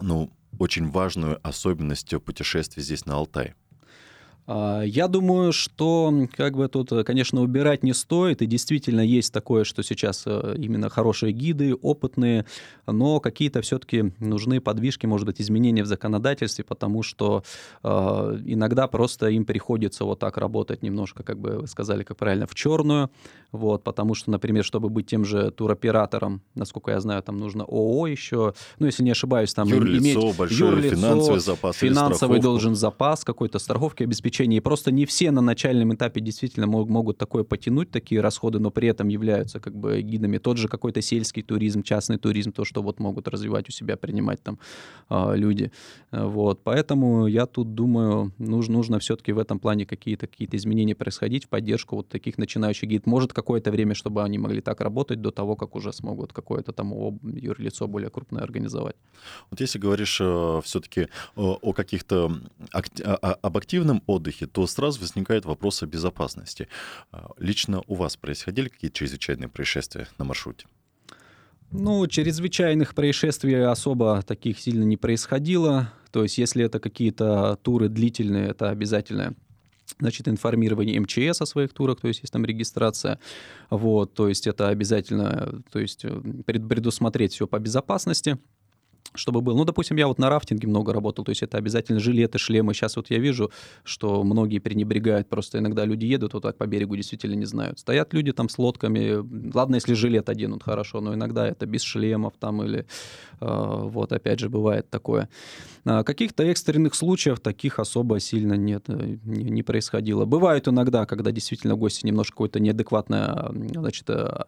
ну, 0.00 0.32
очень 0.58 0.90
важную 0.90 1.38
особенность 1.46 2.12
путешествий 2.24 2.82
здесь 2.82 3.06
на 3.06 3.14
Алтае? 3.14 3.54
А, 4.46 4.82
я 4.82 5.08
думаю, 5.08 5.52
что 5.52 6.12
как 6.36 6.56
бы 6.56 6.68
тут, 6.68 6.90
конечно, 7.04 7.42
убирать 7.42 7.82
не 7.82 7.92
стоит, 7.92 8.42
и 8.42 8.46
действительно 8.46 9.00
есть 9.00 9.32
такое, 9.32 9.64
что 9.64 9.82
сейчас 9.82 10.24
э, 10.26 10.54
именно 10.58 10.88
хорошие 10.88 11.32
гиды, 11.32 11.74
опытные, 11.74 12.46
но 12.86 13.20
какие-то 13.20 13.62
все-таки 13.62 14.12
нужны 14.18 14.60
подвижки, 14.60 15.06
может 15.06 15.26
быть, 15.26 15.40
изменения 15.40 15.82
в 15.82 15.86
законодательстве, 15.86 16.64
потому 16.64 17.02
что 17.02 17.44
э, 17.82 17.88
иногда 18.46 18.86
просто 18.88 19.28
им 19.28 19.44
приходится 19.44 20.04
вот 20.04 20.18
так 20.18 20.36
работать 20.36 20.82
немножко, 20.82 21.22
как 21.22 21.38
бы 21.38 21.58
вы 21.60 21.66
сказали, 21.66 22.02
как 22.02 22.16
правильно, 22.16 22.46
в 22.46 22.54
черную, 22.54 23.10
вот, 23.52 23.84
потому 23.84 24.14
что, 24.14 24.30
например, 24.30 24.64
чтобы 24.64 24.88
быть 24.88 25.06
тем 25.06 25.24
же 25.24 25.50
туроператором, 25.50 26.42
насколько 26.54 26.90
я 26.92 27.00
знаю, 27.00 27.22
там 27.22 27.38
нужно 27.38 27.64
ООО 27.64 28.06
еще, 28.06 28.54
ну, 28.78 28.86
если 28.86 29.02
не 29.02 29.10
ошибаюсь, 29.10 29.54
там 29.54 29.68
юрлицо, 29.68 30.20
иметь 30.20 30.36
большой 30.36 30.68
юрлицо, 30.68 30.96
финансовый 30.96 31.40
запас 31.40 31.76
финансовый 31.76 32.40
должен 32.40 32.74
запас 32.74 33.24
какой-то 33.24 33.58
страховки, 33.58 34.04
обеспечения, 34.40 34.56
и 34.56 34.60
просто 34.60 34.90
не 34.90 35.04
все 35.04 35.30
на 35.30 35.40
начальном 35.40 35.94
этапе 35.94 36.20
действительно 36.20 36.66
могут 36.66 37.18
такое 37.18 37.44
потянуть, 37.44 37.90
такие 37.90 38.20
расходы, 38.20 38.58
но 38.58 38.70
при 38.70 38.88
этом 38.88 39.08
являются 39.08 39.60
как 39.60 39.74
бы 39.74 40.02
гидами. 40.02 40.38
Тот 40.38 40.56
же 40.56 40.68
какой-то 40.68 41.02
сельский 41.02 41.42
туризм, 41.42 41.82
частный 41.82 42.18
туризм, 42.18 42.52
то, 42.52 42.64
что 42.64 42.82
вот 42.82 43.00
могут 43.00 43.28
развивать 43.28 43.68
у 43.68 43.72
себя, 43.72 43.96
принимать 43.96 44.42
там 44.42 44.58
э, 45.10 45.36
люди. 45.36 45.70
Вот, 46.12 46.60
поэтому 46.64 47.26
я 47.28 47.46
тут 47.46 47.74
думаю, 47.74 48.32
нужно, 48.38 48.74
нужно 48.74 48.98
все-таки 48.98 49.32
в 49.32 49.38
этом 49.38 49.58
плане 49.58 49.86
какие-то 49.86 50.26
какие 50.26 50.48
изменения 50.52 50.94
происходить 50.94 51.44
в 51.44 51.48
поддержку 51.48 51.96
вот 51.96 52.08
таких 52.08 52.38
начинающих 52.38 52.88
гид. 52.88 53.06
Может, 53.06 53.32
какое-то 53.32 53.70
время, 53.70 53.94
чтобы 53.94 54.22
они 54.22 54.38
могли 54.38 54.60
так 54.60 54.80
работать 54.80 55.20
до 55.20 55.30
того, 55.30 55.56
как 55.56 55.76
уже 55.76 55.92
смогут 55.92 56.32
какое-то 56.32 56.72
там 56.72 57.18
юрлицо 57.22 57.86
более 57.86 58.10
крупное 58.10 58.42
организовать. 58.42 58.96
Вот 59.50 59.60
если 59.60 59.78
говоришь 59.78 60.20
э, 60.20 60.60
все-таки 60.64 61.08
о, 61.36 61.58
о 61.62 61.72
каких-то 61.72 62.32
акти- 62.72 63.02
об 63.02 63.56
активном 63.56 64.02
отдыхе, 64.06 64.19
то 64.46 64.66
сразу 64.66 65.00
возникает 65.00 65.44
вопрос 65.44 65.82
о 65.82 65.86
безопасности. 65.86 66.68
А, 67.12 67.30
лично 67.38 67.82
у 67.86 67.94
вас 67.94 68.16
происходили 68.16 68.68
какие-то 68.68 68.96
чрезвычайные 68.96 69.48
происшествия 69.48 70.08
на 70.18 70.24
маршруте? 70.24 70.66
Ну, 71.72 72.06
чрезвычайных 72.06 72.94
происшествий 72.94 73.64
особо 73.64 74.22
таких 74.22 74.58
сильно 74.58 74.82
не 74.82 74.96
происходило. 74.96 75.92
То 76.10 76.24
есть, 76.24 76.38
если 76.38 76.64
это 76.64 76.80
какие-то 76.80 77.58
туры 77.62 77.88
длительные, 77.88 78.48
это 78.48 78.70
обязательно 78.70 79.34
значит, 79.98 80.28
информирование 80.28 80.98
МЧС 81.00 81.40
о 81.42 81.46
своих 81.46 81.72
турах, 81.72 82.00
то 82.00 82.08
есть 82.08 82.20
есть 82.20 82.32
там 82.32 82.44
регистрация, 82.44 83.18
вот, 83.70 84.14
то 84.14 84.28
есть 84.28 84.46
это 84.46 84.68
обязательно, 84.68 85.62
то 85.70 85.78
есть 85.78 86.04
предусмотреть 86.46 87.32
все 87.32 87.46
по 87.46 87.58
безопасности, 87.58 88.38
чтобы 89.14 89.40
был. 89.40 89.56
Ну, 89.56 89.64
допустим, 89.64 89.96
я 89.96 90.06
вот 90.06 90.18
на 90.18 90.30
рафтинге 90.30 90.68
много 90.68 90.92
работал, 90.92 91.24
то 91.24 91.30
есть 91.30 91.42
это 91.42 91.58
обязательно 91.58 92.00
жилеты, 92.00 92.38
шлемы. 92.38 92.74
Сейчас 92.74 92.96
вот 92.96 93.10
я 93.10 93.18
вижу, 93.18 93.50
что 93.82 94.22
многие 94.22 94.58
пренебрегают, 94.58 95.28
просто 95.28 95.58
иногда 95.58 95.84
люди 95.84 96.06
едут 96.06 96.34
вот 96.34 96.42
так 96.42 96.56
по 96.56 96.66
берегу, 96.66 96.96
действительно 96.96 97.34
не 97.34 97.46
знают. 97.46 97.78
Стоят 97.78 98.14
люди 98.14 98.32
там 98.32 98.48
с 98.48 98.58
лодками, 98.58 99.52
ладно, 99.54 99.76
если 99.76 99.94
жилет 99.94 100.28
оденут, 100.28 100.62
хорошо, 100.62 101.00
но 101.00 101.14
иногда 101.14 101.46
это 101.46 101.66
без 101.66 101.82
шлемов 101.82 102.34
там 102.38 102.62
или 102.62 102.80
э, 102.80 102.84
вот 103.40 104.12
опять 104.12 104.38
же 104.38 104.48
бывает 104.48 104.88
такое. 104.90 105.28
А 105.84 106.04
каких-то 106.04 106.42
экстренных 106.44 106.94
случаев 106.94 107.40
таких 107.40 107.78
особо 107.78 108.20
сильно 108.20 108.54
нет, 108.54 108.84
э, 108.88 109.16
не, 109.24 109.50
не 109.50 109.62
происходило. 109.62 110.24
Бывают 110.24 110.68
иногда, 110.68 111.06
когда 111.06 111.32
действительно 111.32 111.74
гости 111.74 112.06
немножко 112.06 112.34
какое-то 112.34 112.60
неадекватное 112.60 113.50
значит, 113.74 114.08
э, 114.08 114.44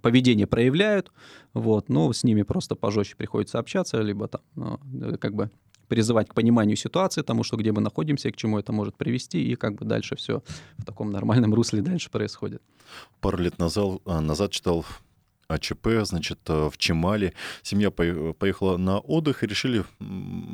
поведение 0.00 0.46
проявляют, 0.46 1.10
вот, 1.52 1.88
но 1.88 2.12
с 2.12 2.22
ними 2.22 2.42
просто 2.42 2.76
пожестче 2.76 3.16
приходится 3.16 3.58
общаться, 3.58 3.79
либо 3.92 4.28
там, 4.28 4.40
ну, 4.54 4.78
э, 5.02 5.16
как 5.16 5.34
бы 5.34 5.50
призывать 5.88 6.28
к 6.28 6.34
пониманию 6.34 6.76
ситуации, 6.76 7.22
тому, 7.22 7.42
что 7.42 7.56
где 7.56 7.72
мы 7.72 7.80
находимся 7.80 8.30
к 8.30 8.36
чему 8.36 8.58
это 8.58 8.72
может 8.72 8.96
привести, 8.96 9.52
и 9.52 9.56
как 9.56 9.74
бы 9.74 9.84
дальше 9.84 10.14
все 10.14 10.42
в 10.78 10.84
таком 10.84 11.10
нормальном 11.10 11.54
русле 11.54 11.82
дальше 11.82 12.10
происходит. 12.10 12.62
Пару 13.20 13.38
лет 13.38 13.58
назад, 13.58 14.00
назад 14.06 14.50
читал 14.52 14.84
АЧП, 15.50 15.88
значит, 16.02 16.38
э, 16.48 16.68
в 16.70 16.78
Чемале. 16.78 17.34
Семья 17.62 17.90
поехала 17.90 18.76
на 18.76 18.98
отдых 18.98 19.42
и 19.42 19.46
решили 19.46 19.84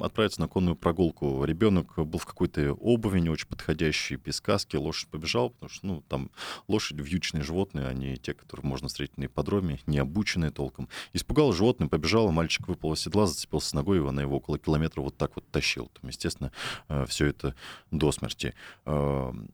отправиться 0.01 0.41
на 0.41 0.49
конную 0.49 0.75
прогулку. 0.75 1.45
Ребенок 1.45 1.97
был 1.97 2.19
в 2.19 2.27
какой-то 2.27 2.73
обуви 2.73 3.21
не 3.21 3.29
очень 3.29 3.47
подходящей, 3.47 4.17
без 4.17 4.41
каски. 4.41 4.77
Лошадь 4.77 5.09
побежала, 5.09 5.51
потому 5.51 5.71
что, 5.71 5.87
ну, 5.87 6.03
там 6.09 6.31
лошадь 6.67 6.99
вьючные 6.99 7.43
животные, 7.43 7.87
они 7.87 8.15
а 8.15 8.17
те, 8.17 8.33
которые 8.33 8.67
можно 8.67 8.89
встретить 8.89 9.19
на 9.19 9.27
ипподроме, 9.27 9.81
не 9.87 9.99
обученные 9.99 10.51
толком. 10.51 10.89
Испугал 11.13 11.53
животное, 11.53 11.89
побежала, 11.89 12.31
мальчик 12.31 12.67
выпал 12.67 12.95
из 12.95 13.01
седла, 13.01 13.27
зацепился 13.27 13.77
ногой, 13.77 13.99
и 13.99 14.07
она 14.07 14.23
его 14.23 14.37
около 14.37 14.59
километра 14.59 15.03
вот 15.03 15.17
так 15.17 15.33
вот 15.37 15.45
тащил. 15.51 15.91
Там, 16.01 16.09
естественно, 16.09 16.53
э, 16.89 17.05
все 17.07 17.27
это 17.27 17.55
до 17.91 18.13
смерти. 18.13 18.55
Эм, 18.87 19.51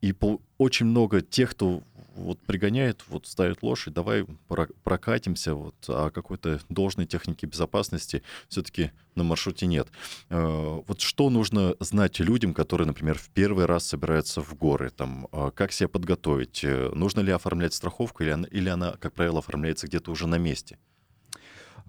и 0.00 0.14
очень 0.58 0.86
много 0.86 1.20
тех, 1.20 1.50
кто 1.50 1.82
вот 2.16 2.40
пригоняет, 2.40 3.04
вот 3.08 3.26
ставит 3.26 3.62
лошадь, 3.62 3.94
давай 3.94 4.26
прокатимся, 4.82 5.54
вот, 5.54 5.74
а 5.88 6.10
какой-то 6.10 6.60
должной 6.68 7.06
техники 7.06 7.46
безопасности 7.46 8.22
все-таки 8.48 8.92
на 9.14 9.24
маршруте 9.24 9.66
нет. 9.66 9.88
Э, 10.28 10.80
вот 10.86 11.00
что 11.00 11.30
нужно 11.30 11.74
знать 11.80 12.18
людям, 12.20 12.54
которые, 12.54 12.86
например, 12.86 13.18
в 13.18 13.28
первый 13.30 13.66
раз 13.66 13.86
собираются 13.86 14.42
в 14.42 14.54
горы, 14.54 14.90
там, 14.90 15.28
а 15.32 15.50
как 15.50 15.72
себя 15.72 15.88
подготовить, 15.88 16.64
э, 16.64 16.90
нужно 16.94 17.20
ли 17.20 17.32
оформлять 17.32 17.74
страховку, 17.74 18.22
или 18.22 18.30
она, 18.30 18.48
или 18.48 18.68
она 18.68 18.92
как 18.98 19.14
правило, 19.14 19.38
оформляется 19.38 19.86
где-то 19.86 20.10
уже 20.10 20.26
на 20.26 20.36
месте? 20.38 20.78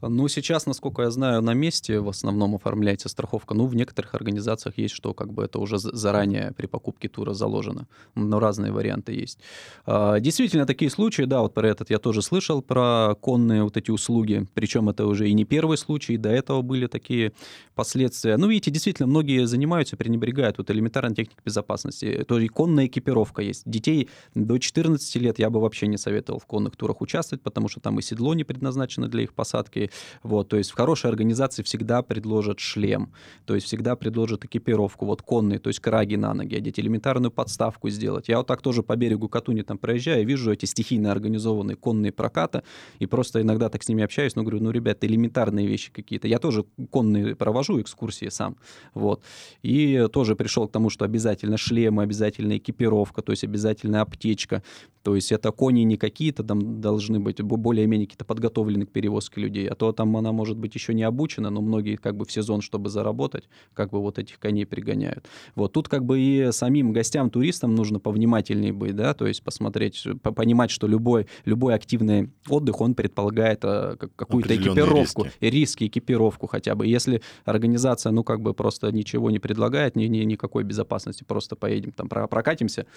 Ну, 0.02 0.28
сейчас, 0.28 0.68
насколько 0.68 1.02
я 1.02 1.10
знаю, 1.10 1.42
на 1.42 1.54
месте 1.54 2.00
в 2.00 2.10
основном 2.10 2.54
оформляется 2.56 3.10
страховка. 3.10 3.56
Ну, 3.56 3.66
в 3.66 3.76
некоторых 3.76 4.14
организациях 4.14 4.78
есть, 4.78 4.94
что 4.94 5.14
как 5.14 5.34
бы 5.34 5.44
это 5.46 5.58
уже 5.60 5.80
заранее 5.80 6.54
при 6.56 6.68
покупке 6.68 7.10
тура 7.10 7.34
заложено. 7.34 7.88
Но 8.14 8.40
разные 8.40 8.72
варианты 8.72 9.14
есть. 9.14 9.40
А, 9.86 10.20
действительно, 10.20 10.68
такие 10.68 10.92
случаи, 10.92 11.24
да, 11.24 11.42
вот 11.42 11.56
про 11.56 11.68
этот 11.68 11.90
я 11.90 11.98
тоже 11.98 12.22
слышал, 12.22 12.62
про 12.62 13.16
конные 13.20 13.64
вот 13.64 13.76
эти 13.76 13.90
услуги. 13.90 14.46
Причем 14.54 14.90
это 14.90 15.08
уже 15.08 15.30
и 15.30 15.34
не 15.34 15.46
первый 15.46 15.78
случай, 15.78 16.18
до 16.18 16.30
этого 16.30 16.62
были 16.62 16.86
такие 16.86 17.34
последствия. 17.74 18.38
Ну, 18.38 18.48
видите, 18.48 18.70
действительно, 18.70 19.08
многие 19.08 19.48
занимаются, 19.48 19.98
пренебрегают 19.98 20.60
вот 20.60 20.70
элементарной 20.70 21.16
техникой 21.16 21.42
безопасности. 21.44 22.24
То 22.28 22.38
есть 22.38 22.54
конная 22.54 22.86
экипировка 22.86 23.42
есть. 23.42 23.64
Детей 23.66 24.10
до 24.36 24.60
14 24.60 25.16
лет 25.16 25.40
я 25.40 25.50
бы 25.50 25.60
вообще 25.60 25.88
не 25.88 25.98
советовал 25.98 26.40
в 26.40 26.46
конных 26.46 26.76
турах 26.76 27.02
участвовать, 27.02 27.42
потому 27.42 27.68
что 27.68 27.80
там 27.80 27.98
и 27.98 28.04
седло 28.04 28.36
не 28.36 28.44
предназначено 28.44 29.08
для 29.08 29.24
их 29.24 29.34
посадки, 29.34 29.87
вот, 30.24 30.50
то 30.50 30.58
есть 30.58 30.72
в 30.72 30.76
хорошей 30.76 31.10
организации 31.10 31.64
всегда 31.64 32.02
предложат 32.02 32.60
шлем, 32.60 33.14
то 33.46 33.56
есть 33.56 33.68
всегда 33.68 33.96
предложат 33.96 34.46
экипировку, 34.46 35.06
вот 35.06 35.22
конные, 35.22 35.60
то 35.60 35.70
есть 35.70 35.80
краги 35.80 36.16
на 36.16 36.34
ноги, 36.34 36.56
одеть, 36.56 36.80
элементарную 36.80 37.32
подставку 37.32 37.90
сделать. 37.90 38.30
Я 38.30 38.38
вот 38.38 38.48
так 38.48 38.62
тоже 38.62 38.84
по 38.84 38.96
берегу 38.96 39.30
Катуни 39.30 39.62
там 39.62 39.78
проезжаю, 39.78 40.26
вижу 40.26 40.52
эти 40.52 40.66
стихийно 40.66 41.12
организованные 41.12 41.76
конные 41.76 42.12
прокаты, 42.12 42.64
и 43.00 43.06
просто 43.06 43.42
иногда 43.42 43.70
так 43.70 43.84
с 43.84 43.90
ними 43.90 44.04
общаюсь, 44.04 44.36
но 44.36 44.44
говорю, 44.44 44.62
ну, 44.62 44.72
ребята, 44.72 45.08
элементарные 45.08 45.68
вещи 45.68 45.92
какие-то. 45.92 46.28
Я 46.28 46.40
тоже 46.40 46.66
конные 46.90 47.36
провожу 47.36 47.82
экскурсии 47.82 48.30
сам, 48.30 48.58
вот. 48.94 49.24
И 49.62 50.08
тоже 50.12 50.36
пришел 50.36 50.68
к 50.68 50.72
тому, 50.72 50.90
что 50.90 51.06
обязательно 51.06 51.58
шлемы, 51.58 52.04
обязательно 52.04 52.58
экипировка, 52.58 53.22
то 53.22 53.32
есть 53.32 53.44
обязательно 53.44 54.02
аптечка, 54.02 54.64
то 55.08 55.16
есть 55.16 55.32
это 55.32 55.54
кони 55.54 55.84
не 55.84 55.96
какие-то 55.96 56.44
там 56.44 56.82
должны 56.82 57.22
быть, 57.22 57.42
более-менее 57.42 58.08
какие-то 58.08 58.26
подготовлены 58.26 58.86
к 58.86 58.92
перевозке 58.92 59.40
людей, 59.40 59.66
а 59.66 59.74
то 59.74 59.94
там 59.94 60.18
она 60.18 60.34
может 60.34 60.58
быть 60.58 60.76
еще 60.76 60.94
не 60.94 61.04
обучена, 61.04 61.50
но 61.50 61.62
многие 61.62 61.96
как 61.96 62.18
бы 62.18 62.26
в 62.26 62.32
сезон, 62.34 62.60
чтобы 62.60 62.90
заработать, 62.90 63.48
как 63.74 63.92
бы 63.92 64.02
вот 64.02 64.20
этих 64.20 64.38
коней 64.38 64.66
пригоняют. 64.66 65.26
Вот 65.56 65.72
тут 65.72 65.88
как 65.88 66.04
бы 66.04 66.20
и 66.20 66.52
самим 66.52 66.92
гостям, 66.92 67.30
туристам 67.30 67.74
нужно 67.74 68.02
повнимательнее 68.02 68.74
быть, 68.74 68.98
да, 68.98 69.14
то 69.14 69.26
есть 69.26 69.44
посмотреть, 69.44 70.06
понимать, 70.24 70.72
что 70.72 70.88
любой, 70.88 71.28
любой 71.46 71.74
активный 71.74 72.30
отдых, 72.50 72.82
он 72.82 72.94
предполагает 72.94 73.64
а, 73.64 73.96
какую-то 73.96 74.58
экипировку, 74.58 75.24
риски. 75.24 75.38
риски, 75.40 75.88
экипировку 75.88 76.48
хотя 76.48 76.76
бы. 76.76 76.86
Если 76.86 77.22
организация, 77.46 78.12
ну, 78.12 78.26
как 78.26 78.42
бы 78.42 78.54
просто 78.54 78.92
ничего 78.92 79.32
не 79.32 79.40
предлагает, 79.40 79.96
ни, 79.96 80.04
ни, 80.08 80.18
никакой 80.26 80.66
безопасности, 80.66 81.24
просто 81.24 81.56
поедем 81.56 81.94
там 81.94 82.10
прокатимся, 82.10 82.88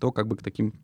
то 0.00 0.10
как 0.10 0.26
бы 0.26 0.34
к 0.34 0.42
таким 0.42 0.74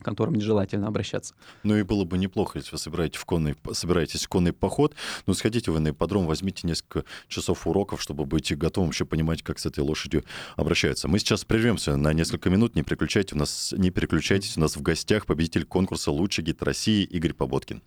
к 0.00 0.04
которым 0.04 0.34
нежелательно 0.34 0.86
обращаться. 0.86 1.34
Ну 1.62 1.76
и 1.76 1.82
было 1.82 2.04
бы 2.04 2.18
неплохо, 2.18 2.58
если 2.58 2.72
вы 2.72 2.78
собираетесь 2.78 3.18
в 3.18 3.24
конный, 3.24 3.56
собираетесь 3.72 4.24
в 4.24 4.28
конный 4.28 4.52
поход, 4.52 4.94
ну 5.26 5.34
сходите 5.34 5.70
вы 5.70 5.80
на 5.80 5.90
ипподром, 5.90 6.26
возьмите 6.26 6.66
несколько 6.66 7.04
часов 7.28 7.66
уроков, 7.66 8.00
чтобы 8.00 8.24
быть 8.24 8.56
готовым 8.56 8.90
еще 8.90 9.04
понимать, 9.04 9.42
как 9.42 9.58
с 9.58 9.66
этой 9.66 9.80
лошадью 9.80 10.24
обращаются. 10.56 11.08
Мы 11.08 11.18
сейчас 11.18 11.44
прервемся 11.44 11.96
на 11.96 12.12
несколько 12.12 12.50
минут, 12.50 12.74
не 12.74 12.82
переключайте 12.82 13.34
у 13.34 13.38
нас, 13.38 13.74
не 13.76 13.90
переключайтесь, 13.90 14.56
у 14.56 14.60
нас 14.60 14.76
в 14.76 14.82
гостях 14.82 15.26
победитель 15.26 15.64
конкурса 15.64 16.10
«Лучший 16.10 16.44
гид 16.44 16.62
России» 16.62 17.04
Игорь 17.04 17.34
Поботкин. 17.34 17.82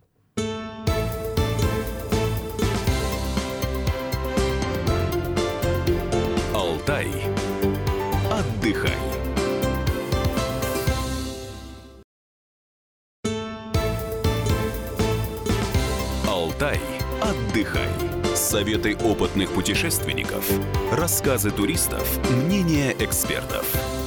Советы 18.62 18.96
опытных 18.96 19.50
путешественников, 19.54 20.48
рассказы 20.92 21.50
туристов, 21.50 22.08
мнения 22.30 22.96
экспертов– 23.00 23.66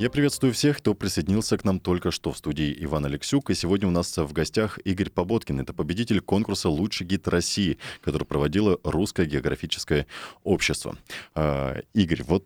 Я 0.00 0.08
приветствую 0.08 0.54
всех, 0.54 0.78
кто 0.78 0.94
присоединился 0.94 1.58
к 1.58 1.64
нам 1.64 1.78
только 1.78 2.10
что 2.10 2.32
в 2.32 2.38
студии 2.38 2.74
Иван 2.80 3.04
Алексюк. 3.04 3.50
И 3.50 3.54
сегодня 3.54 3.86
у 3.86 3.90
нас 3.90 4.16
в 4.16 4.32
гостях 4.32 4.78
Игорь 4.84 5.10
Поботкин. 5.10 5.60
Это 5.60 5.74
победитель 5.74 6.22
конкурса 6.22 6.70
«Лучший 6.70 7.06
гид 7.06 7.28
России», 7.28 7.76
который 8.00 8.24
проводило 8.24 8.80
Русское 8.82 9.26
географическое 9.26 10.06
общество. 10.42 10.96
А, 11.34 11.82
Игорь, 11.92 12.22
вот 12.22 12.44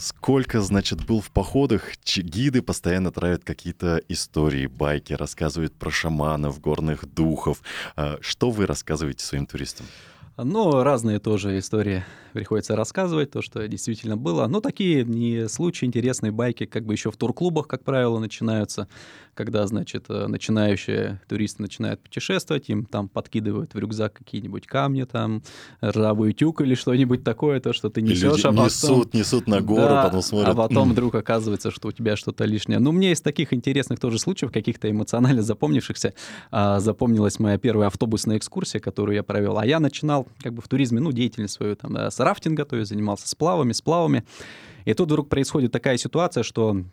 сколько, 0.00 0.60
значит, 0.62 1.06
был 1.06 1.20
в 1.20 1.30
походах, 1.30 1.92
гиды 2.04 2.60
постоянно 2.60 3.12
травят 3.12 3.44
какие-то 3.44 4.02
истории, 4.08 4.66
байки, 4.66 5.12
рассказывают 5.12 5.72
про 5.76 5.92
шаманов, 5.92 6.60
горных 6.60 7.06
духов. 7.06 7.62
А, 7.94 8.18
что 8.20 8.50
вы 8.50 8.66
рассказываете 8.66 9.24
своим 9.24 9.46
туристам? 9.46 9.86
Но 10.44 10.82
разные 10.82 11.18
тоже 11.18 11.58
истории 11.58 12.04
приходится 12.32 12.76
рассказывать, 12.76 13.30
то, 13.30 13.42
что 13.42 13.66
действительно 13.68 14.16
было. 14.16 14.46
Но 14.46 14.60
такие 14.60 15.04
не 15.04 15.48
случаи, 15.48 15.84
интересные 15.86 16.32
байки, 16.32 16.66
как 16.66 16.84
бы 16.84 16.94
еще 16.94 17.10
в 17.10 17.16
турклубах, 17.16 17.66
как 17.66 17.84
правило, 17.84 18.18
начинаются, 18.18 18.88
когда, 19.34 19.66
значит, 19.66 20.06
э, 20.08 20.26
начинающие 20.26 21.20
туристы 21.28 21.62
начинают 21.62 22.00
путешествовать, 22.00 22.68
им 22.68 22.84
там 22.84 23.08
подкидывают 23.08 23.74
в 23.74 23.78
рюкзак 23.78 24.14
какие-нибудь 24.14 24.66
камни, 24.66 25.04
там, 25.04 25.42
ржавую 25.82 26.32
тюк 26.32 26.60
или 26.60 26.74
что-нибудь 26.74 27.24
такое, 27.24 27.60
то, 27.60 27.72
что 27.72 27.90
ты 27.90 28.02
несешь, 28.02 28.44
а 28.44 28.48
потом... 28.48 28.64
Несут, 28.66 29.14
несут 29.14 29.46
на 29.46 29.60
гору, 29.60 29.82
да, 29.82 30.04
потом 30.04 30.22
смотрят. 30.22 30.48
А 30.48 30.54
потом 30.54 30.90
вдруг 30.90 31.14
оказывается, 31.14 31.70
что 31.70 31.88
у 31.88 31.92
тебя 31.92 32.16
что-то 32.16 32.44
лишнее. 32.44 32.78
Ну, 32.78 32.92
мне 32.92 33.12
из 33.12 33.20
таких 33.20 33.52
интересных 33.52 34.00
тоже 34.00 34.18
случаев, 34.18 34.52
каких-то 34.52 34.90
эмоционально 34.90 35.42
запомнившихся, 35.42 36.14
а, 36.50 36.80
запомнилась 36.80 37.38
моя 37.38 37.58
первая 37.58 37.88
автобусная 37.88 38.36
экскурсия, 38.36 38.80
которую 38.80 39.14
я 39.16 39.22
провел. 39.22 39.58
А 39.58 39.66
я 39.66 39.80
начинал 39.80 40.26
как 40.42 40.54
бы 40.54 40.62
в 40.62 40.68
туризме, 40.68 41.00
ну, 41.00 41.12
деятельность 41.12 41.54
свою 41.54 41.76
там, 41.76 41.94
да, 41.94 42.10
с 42.10 42.18
рафтинга, 42.20 42.64
то 42.64 42.76
есть 42.76 42.90
занимался 42.90 43.28
сплавами, 43.28 43.72
сплавами. 43.72 44.24
И 44.84 44.94
тут 44.94 45.08
вдруг 45.08 45.28
происходит 45.28 45.72
такая 45.72 45.96
ситуация, 45.96 46.42
что 46.42 46.84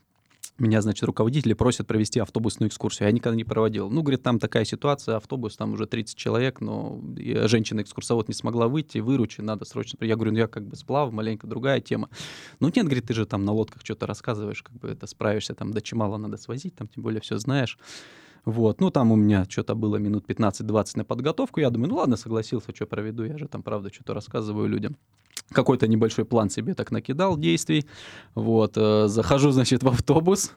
меня, 0.59 0.81
значит, 0.81 1.03
руководители 1.03 1.53
просят 1.53 1.87
провести 1.87 2.19
автобусную 2.19 2.69
экскурсию. 2.69 3.07
Я 3.07 3.11
никогда 3.11 3.35
не 3.35 3.43
проводил. 3.43 3.89
Ну, 3.89 4.01
говорит, 4.01 4.23
там 4.23 4.39
такая 4.39 4.65
ситуация, 4.65 5.17
автобус, 5.17 5.55
там 5.55 5.73
уже 5.73 5.85
30 5.85 6.15
человек, 6.17 6.61
но 6.61 6.99
женщина-экскурсовод 7.15 8.27
не 8.27 8.33
смогла 8.33 8.67
выйти, 8.67 8.97
выручи, 8.97 9.41
надо 9.41 9.65
срочно. 9.65 10.03
Я 10.03 10.15
говорю, 10.15 10.31
ну, 10.31 10.39
я 10.39 10.47
как 10.47 10.65
бы 10.65 10.75
сплав, 10.75 11.11
маленько 11.11 11.47
другая 11.47 11.79
тема. 11.79 12.09
Ну, 12.59 12.67
нет, 12.67 12.85
говорит, 12.85 13.05
ты 13.05 13.13
же 13.13 13.25
там 13.25 13.45
на 13.45 13.51
лодках 13.51 13.83
что-то 13.83 14.07
рассказываешь, 14.07 14.63
как 14.63 14.75
бы 14.77 14.89
это 14.89 15.07
справишься, 15.07 15.53
там 15.53 15.71
до 15.71 15.81
Чемала 15.81 16.17
надо 16.17 16.37
свозить, 16.37 16.75
там 16.75 16.87
тем 16.87 17.03
более 17.03 17.21
все 17.21 17.37
знаешь. 17.37 17.77
Вот, 18.45 18.79
ну 18.79 18.91
там 18.91 19.11
у 19.11 19.17
меня 19.17 19.45
что-то 19.49 19.75
было 19.75 19.97
минут 19.97 20.25
15-20 20.25 20.91
на 20.95 21.03
подготовку, 21.03 21.59
я 21.59 21.69
думаю, 21.69 21.89
ну 21.89 21.95
ладно, 21.97 22.15
согласился, 22.15 22.73
что 22.73 22.85
проведу, 22.85 23.25
я 23.25 23.37
же 23.37 23.47
там, 23.47 23.61
правда, 23.61 23.93
что-то 23.93 24.13
рассказываю 24.13 24.69
людям 24.69 24.95
какой-то 25.51 25.87
небольшой 25.87 26.25
план 26.25 26.49
себе 26.49 26.73
так 26.73 26.91
накидал 26.91 27.37
действий. 27.37 27.85
Вот, 28.35 28.73
э, 28.75 29.07
захожу, 29.07 29.51
значит, 29.51 29.83
в 29.83 29.87
автобус 29.87 30.53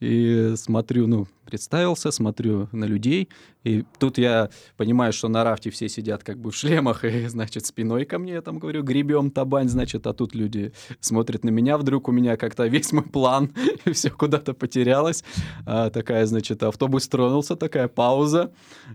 и 0.00 0.54
смотрю, 0.56 1.06
ну, 1.06 1.26
представился, 1.44 2.10
смотрю 2.10 2.68
на 2.72 2.84
людей, 2.84 3.28
и 3.64 3.84
тут 3.98 4.18
я 4.18 4.50
понимаю, 4.76 5.12
что 5.12 5.28
на 5.28 5.44
рафте 5.44 5.70
все 5.70 5.88
сидят 5.88 6.22
как 6.22 6.38
бы 6.38 6.50
в 6.50 6.56
шлемах, 6.56 7.04
и, 7.04 7.26
значит, 7.28 7.66
спиной 7.66 8.04
ко 8.04 8.18
мне, 8.18 8.34
я 8.34 8.42
там 8.42 8.58
говорю, 8.58 8.82
гребем 8.82 9.30
табань, 9.30 9.68
значит, 9.68 10.06
а 10.06 10.12
тут 10.12 10.34
люди 10.34 10.72
смотрят 11.00 11.44
на 11.44 11.50
меня, 11.50 11.78
вдруг 11.78 12.08
у 12.08 12.12
меня 12.12 12.36
как-то 12.36 12.66
весь 12.66 12.92
мой 12.92 13.04
план, 13.04 13.52
все 13.92 14.10
куда-то 14.10 14.54
потерялось. 14.54 15.24
А, 15.66 15.90
такая, 15.90 16.26
значит, 16.26 16.62
автобус 16.62 17.08
тронулся, 17.08 17.56
такая 17.56 17.88
пауза. 17.88 18.52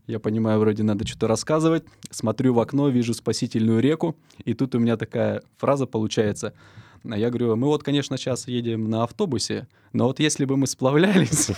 Я 0.07 0.19
понимаю, 0.19 0.59
вроде 0.59 0.83
надо 0.83 1.07
что-то 1.07 1.27
рассказывать. 1.27 1.83
Смотрю 2.09 2.53
в 2.53 2.59
окно, 2.59 2.89
вижу 2.89 3.13
спасительную 3.13 3.79
реку, 3.79 4.15
и 4.43 4.53
тут 4.53 4.75
у 4.75 4.79
меня 4.79 4.97
такая 4.97 5.18
фраза 5.57 5.85
получается— 5.85 6.53
я 7.03 7.29
говорю, 7.29 7.55
мы 7.55 7.67
вот, 7.67 7.83
конечно, 7.83 8.17
сейчас 8.17 8.47
едем 8.47 8.89
на 8.89 9.03
автобусе, 9.03 9.67
но 9.93 10.05
вот 10.05 10.19
если 10.19 10.45
бы 10.45 10.57
мы 10.57 10.67
сплавлялись, 10.67 11.51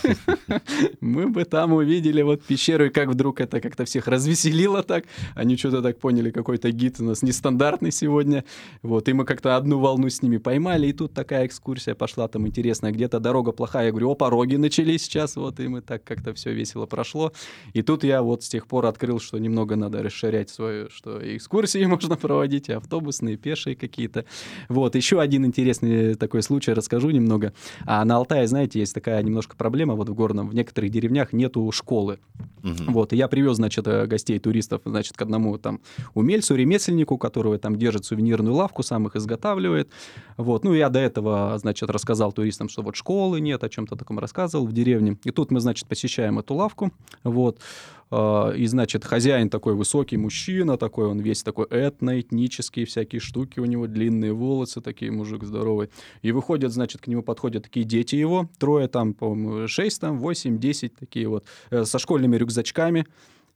мы 1.02 1.28
бы 1.28 1.44
там 1.46 1.74
увидели 1.74 2.22
вот 2.22 2.44
пещеру, 2.44 2.86
и 2.86 2.89
как 2.89 3.10
вдруг 3.10 3.41
это 3.41 3.60
как-то 3.60 3.86
всех 3.86 4.08
развеселило 4.08 4.84
так. 4.84 5.06
Они 5.36 5.58
что-то 5.58 5.82
так 5.82 6.00
поняли, 6.00 6.32
какой-то 6.32 6.72
гид 6.72 7.00
у 7.00 7.04
нас 7.04 7.22
нестандартный 7.22 7.91
сегодня. 7.91 8.46
Вот, 8.82 9.10
и 9.10 9.13
мы 9.13 9.26
как-то 9.26 9.58
одну 9.58 9.80
волну 9.80 10.10
с 10.10 10.22
ними 10.22 10.38
поймали, 10.38 10.88
и 10.88 10.94
тут 10.94 11.13
такая 11.13 11.46
экскурсия 11.46 11.96
пошла 11.96 12.28
там 12.28 12.48
интересная. 12.48 12.91
Где-то 12.91 13.20
дорога 13.20 13.52
плохая. 13.52 13.86
Я 13.86 13.91
говорю, 13.91 14.12
о, 14.12 14.15
пороги 14.15 14.56
начались 14.56 15.04
сейчас, 15.04 15.36
вот, 15.36 15.60
и 15.60 15.67
мы 15.67 15.82
так 15.82 16.04
как-то 16.04 16.34
все 16.34 16.54
весело 16.54 16.86
прошло. 16.86 17.34
И 17.74 17.82
тут 17.82 18.04
я 18.04 18.22
вот 18.22 18.44
с 18.44 18.50
тех 18.50 18.67
пор 18.67 18.86
открыл, 18.86 19.20
что 19.20 19.38
немного 19.38 19.76
надо 19.76 20.02
расширять 20.04 20.50
свою, 20.50 20.89
что 20.89 21.20
экскурсии 21.36 21.84
можно 21.86 22.15
проводить, 22.15 22.70
и 22.70 22.74
автобусные, 22.74 23.36
и 23.36 23.38
пешие 23.38 23.76
какие-то. 23.76 24.26
Вот, 24.70 24.96
еще 24.96 25.20
один 25.20 25.46
интересный 25.46 26.15
такой 26.15 26.44
случай 26.44 26.74
расскажу 26.74 27.10
немного. 27.10 27.54
А 27.86 28.06
на 28.06 28.20
Алтае, 28.21 28.47
знаете, 28.47 28.79
есть 28.79 28.93
такая 28.93 29.21
немножко 29.21 29.55
проблема 29.55 29.95
вот 29.95 30.10
в 30.10 30.13
горном, 30.13 30.49
в 30.49 30.55
некоторых 30.55 30.91
деревнях 30.91 31.34
нету 31.34 31.69
школы. 31.71 32.19
Угу. 32.63 32.91
Вот, 32.91 33.13
и 33.13 33.17
я 33.17 33.27
привез, 33.27 33.55
значит, 33.57 33.88
э, 33.88 34.05
гостей, 34.05 34.39
туристов, 34.39 34.81
значит, 34.86 35.17
к 35.17 35.21
одному 35.21 35.57
там 35.57 35.81
умельцу, 36.13 36.55
ремесленнику, 36.55 37.17
которого 37.17 37.57
там 37.57 37.75
держит 37.75 38.05
сувенирную 38.05 38.53
лавку, 38.53 38.84
сам 38.84 39.07
их 39.07 39.15
изготавливает. 39.15 39.89
Вот, 40.38 40.63
ну, 40.63 40.73
я 40.73 40.89
до 40.89 40.99
этого, 40.99 41.57
значит, 41.57 41.89
рассказал 41.89 42.31
туристам, 42.31 42.69
что 42.69 42.84
вот 42.84 42.95
школы 42.95 43.41
нет, 43.41 43.63
о 43.63 43.69
чем-то 43.69 43.95
таком 43.95 44.19
рассказывал 44.19 44.67
в 44.67 44.73
деревне. 44.73 45.17
И 45.23 45.31
тут 45.31 45.51
мы, 45.51 45.60
значит, 45.60 45.88
посещаем 45.88 46.39
эту 46.39 46.53
лавку, 46.53 46.91
вот, 47.23 47.60
и, 48.12 48.65
значит, 48.65 49.06
хозяин 49.06 49.50
такой 49.50 49.74
высокий 49.74 50.17
мужчина, 50.17 50.78
такой 50.78 51.08
он 51.08 51.19
весь 51.19 51.43
такой 51.43 51.65
этно-этнический, 51.67 52.84
всякие 52.84 53.21
штуки 53.21 53.60
у 53.60 53.65
него, 53.65 53.88
длинные 53.88 54.34
волосы, 54.34 54.82
такие 54.82 55.12
мужик 55.12 55.43
здоровый. 55.43 55.89
И 56.21 56.34
выходят, 56.34 56.74
значит, 56.74 57.02
к 57.02 57.08
нему 57.08 57.24
подходят 57.24 57.63
такие 57.63 57.86
дети 57.86 58.15
его, 58.15 58.50
трое 58.60 58.89
там, 58.89 59.13
по-моему, 59.13 59.67
шесть 59.67 60.02
там, 60.02 60.19
восемь, 60.19 60.60
десять, 60.60 60.93
такие 60.95 61.30
вот, 61.30 61.45
э, 61.69 61.86
со 61.86 62.00
школьными 62.00 62.36
рюкзачками. 62.36 63.06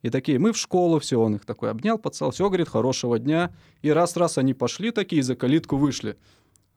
И 0.03 0.09
такие, 0.09 0.39
мы 0.39 0.53
в 0.53 0.57
школу, 0.57 0.99
все, 0.99 1.19
он 1.19 1.35
их 1.35 1.45
такой 1.45 1.71
обнял, 1.71 1.97
подсал, 1.97 2.31
все, 2.31 2.47
говорит, 2.47 2.69
хорошего 2.69 3.19
дня. 3.19 3.51
И 3.81 3.89
раз-раз 3.89 4.37
они 4.37 4.53
пошли 4.53 4.91
такие, 4.91 5.23
за 5.23 5.35
калитку 5.35 5.77
вышли. 5.77 6.15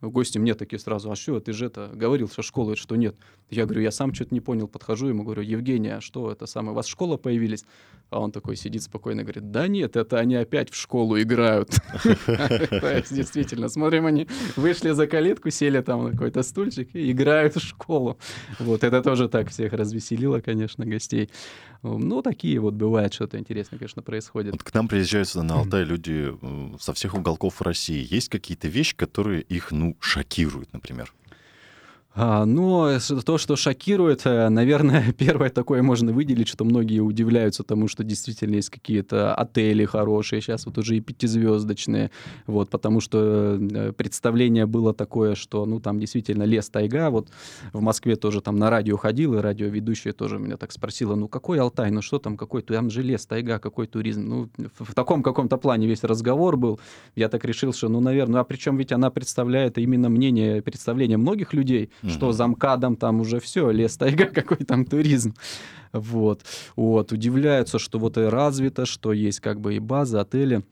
Гости 0.01 0.39
мне 0.39 0.55
такие 0.55 0.79
сразу, 0.79 1.11
а 1.11 1.17
что, 1.17 1.41
ты 1.41 1.53
же 1.53 1.67
это 1.67 1.91
говорил, 1.93 2.29
что 2.29 2.43
школа, 2.43 2.77
что 2.77 2.95
нет. 2.95 3.17
Я 3.51 3.65
говорю, 3.65 3.83
я 3.83 3.91
сам 3.91 4.15
что-то 4.15 4.33
не 4.33 4.41
понял, 4.41 4.69
подхожу 4.69 5.09
ему, 5.09 5.25
говорю, 5.25 5.43
Евгений, 5.43 5.89
а 5.89 6.01
что 6.01 6.31
это 6.31 6.47
самое, 6.47 6.73
у 6.73 6.75
вас 6.77 6.87
школа 6.87 7.17
появились? 7.17 7.65
А 8.11 8.21
он 8.21 8.31
такой 8.31 8.57
сидит 8.57 8.83
спокойно, 8.85 9.23
говорит, 9.23 9.51
да 9.51 9.67
нет, 9.67 9.97
это 9.97 10.19
они 10.19 10.37
опять 10.37 10.71
в 10.71 10.77
школу 10.77 11.21
играют. 11.21 11.71
Действительно, 13.11 13.69
смотрим, 13.69 14.07
они 14.07 14.29
вышли 14.57 14.91
за 14.91 15.07
калитку, 15.09 15.51
сели 15.51 15.81
там 15.81 16.05
на 16.05 16.13
какой-то 16.13 16.43
стульчик 16.43 16.95
и 16.95 17.11
играют 17.11 17.57
в 17.57 17.61
школу. 17.61 18.19
Вот 18.61 18.85
это 18.85 19.03
тоже 19.03 19.29
так 19.29 19.51
всех 19.51 19.73
развеселило, 19.73 20.41
конечно, 20.41 20.87
гостей. 20.87 21.29
Ну, 21.83 22.23
такие 22.23 22.59
вот 22.59 22.75
бывает, 22.75 23.15
что-то 23.15 23.39
интересное, 23.39 23.79
конечно, 23.79 24.03
происходит. 24.03 24.53
Вот 24.53 24.63
к 24.63 24.75
нам 24.75 24.89
приезжают 24.89 25.29
сюда 25.29 25.45
на 25.45 25.61
Алтай 25.61 25.85
люди 25.85 26.35
со 26.81 26.93
всех 26.93 27.15
уголков 27.15 27.63
России. 27.63 28.07
Есть 28.09 28.29
какие-то 28.29 28.69
вещи, 28.69 28.97
которые 28.97 29.43
их, 29.43 29.71
ну, 29.71 29.97
шокируют, 30.01 30.73
например? 30.73 31.13
А, 32.21 32.45
но 32.45 32.99
то, 33.25 33.39
что 33.39 33.55
шокирует, 33.55 34.23
э, 34.25 34.49
наверное, 34.49 35.13
первое 35.19 35.51
такое 35.51 35.83
можно 35.83 36.13
выделить, 36.13 36.49
что 36.49 36.65
многие 36.65 36.99
удивляются 36.99 37.63
тому, 37.63 37.87
что 37.87 38.03
действительно 38.03 38.57
есть 38.57 38.71
какие-то 38.71 39.33
отели 39.37 39.85
хорошие, 39.85 40.43
сейчас 40.43 40.67
вот 40.67 40.79
уже 40.79 40.97
и 40.97 41.01
пятизвездочные, 41.01 42.11
вот, 42.49 42.71
потому 42.71 43.01
что 43.01 43.57
э, 43.61 43.93
представление 43.93 44.67
было 44.67 44.93
такое, 44.93 45.37
что, 45.37 45.65
ну, 45.65 45.79
там 45.79 46.01
действительно 46.01 46.43
лес, 46.43 46.69
тайга, 46.69 47.11
вот 47.11 47.29
в 47.73 47.81
Москве 47.81 48.17
тоже 48.17 48.41
там 48.41 48.57
на 48.57 48.69
радио 48.69 48.97
ходил, 48.97 49.35
и 49.35 49.39
радиоведущая 49.39 50.13
тоже 50.13 50.41
меня 50.41 50.57
так 50.57 50.73
спросила, 50.73 51.15
ну, 51.15 51.29
какой 51.29 51.61
Алтай, 51.61 51.93
ну, 51.93 52.03
что 52.03 52.19
там, 52.19 52.37
какой, 52.37 52.63
там 52.63 52.91
же 52.91 53.03
лес, 53.03 53.27
тайга, 53.27 53.61
какой 53.61 53.87
туризм, 53.87 54.23
ну, 54.23 54.49
в, 54.81 54.93
таком 54.93 55.23
каком-то 55.23 55.57
плане 55.57 55.87
весь 55.87 56.03
разговор 56.03 56.57
был, 56.57 56.81
я 57.15 57.29
так 57.29 57.45
решил, 57.45 57.73
что, 57.73 57.89
ну, 57.89 58.01
наверное, 58.01 58.41
а 58.41 58.45
причем 58.45 58.77
ведь 58.77 58.91
она 58.91 59.11
представляет 59.11 59.79
именно 59.79 60.09
мнение, 60.09 60.63
представление 60.63 61.17
многих 61.17 61.55
людей, 61.55 61.91
mm-hmm. 62.09 62.13
что 62.13 62.33
за 62.33 62.47
МКАДом 62.47 62.97
там 62.97 63.21
уже 63.21 63.41
все, 63.41 63.71
лес, 63.71 63.97
тайга, 63.99 64.27
какой 64.27 64.59
там 64.59 64.85
туризм. 64.85 65.35
Вот. 65.93 66.43
вот. 66.77 67.13
Удивляются, 67.13 67.79
что 67.79 67.99
вот 67.99 68.19
и 68.19 68.23
развито, 68.23 68.87
что 68.87 69.13
есть 69.13 69.41
как 69.41 69.61
бы 69.61 69.75
и 69.75 69.79
база, 69.79 70.21
отели. 70.21 70.63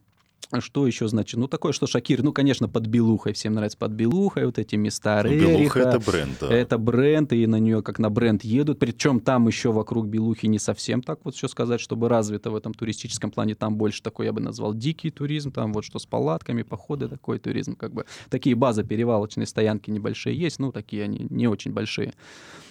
Что 0.60 0.86
еще 0.86 1.08
значит? 1.08 1.38
Ну, 1.40 1.48
такое, 1.48 1.72
что 1.72 1.86
Шакир, 1.86 2.22
ну, 2.22 2.32
конечно, 2.32 2.68
под 2.68 2.86
Белухой. 2.86 3.32
Всем 3.32 3.54
нравится 3.54 3.76
под 3.78 3.92
Белухой, 3.92 4.46
вот 4.46 4.58
эти 4.58 4.76
места 4.76 5.22
ну, 5.24 5.30
Белуха— 5.30 5.80
это 5.80 5.98
бренд, 5.98 6.38
да. 6.40 6.54
Это 6.54 6.78
бренд, 6.78 7.32
и 7.32 7.46
на 7.46 7.56
нее 7.56 7.82
как 7.82 7.98
на 7.98 8.10
бренд 8.10 8.44
едут. 8.44 8.78
Причем 8.78 9.18
там 9.18 9.48
еще 9.48 9.72
вокруг 9.72 10.06
Белухи 10.06 10.46
не 10.46 10.60
совсем 10.60 11.02
так 11.02 11.18
вот 11.24 11.34
все 11.34 11.48
сказать, 11.48 11.80
чтобы 11.80 12.08
развито 12.08 12.50
в 12.50 12.56
этом 12.56 12.74
туристическом 12.74 13.32
плане. 13.32 13.56
Там 13.56 13.76
больше 13.76 14.02
такой, 14.02 14.26
я 14.26 14.32
бы 14.32 14.40
назвал, 14.40 14.72
дикий 14.72 15.10
туризм. 15.10 15.50
Там 15.50 15.72
вот 15.72 15.84
что 15.84 15.98
с 15.98 16.06
палатками, 16.06 16.62
походы, 16.62 17.08
такой 17.08 17.40
туризм. 17.40 17.74
Как 17.74 17.92
бы 17.92 18.06
такие 18.30 18.54
базы 18.54 18.84
перевалочные 18.84 19.46
стоянки 19.46 19.90
небольшие 19.90 20.38
есть, 20.38 20.60
ну, 20.60 20.70
такие 20.70 21.04
они 21.04 21.26
не 21.28 21.48
очень 21.48 21.72
большие. 21.72 22.14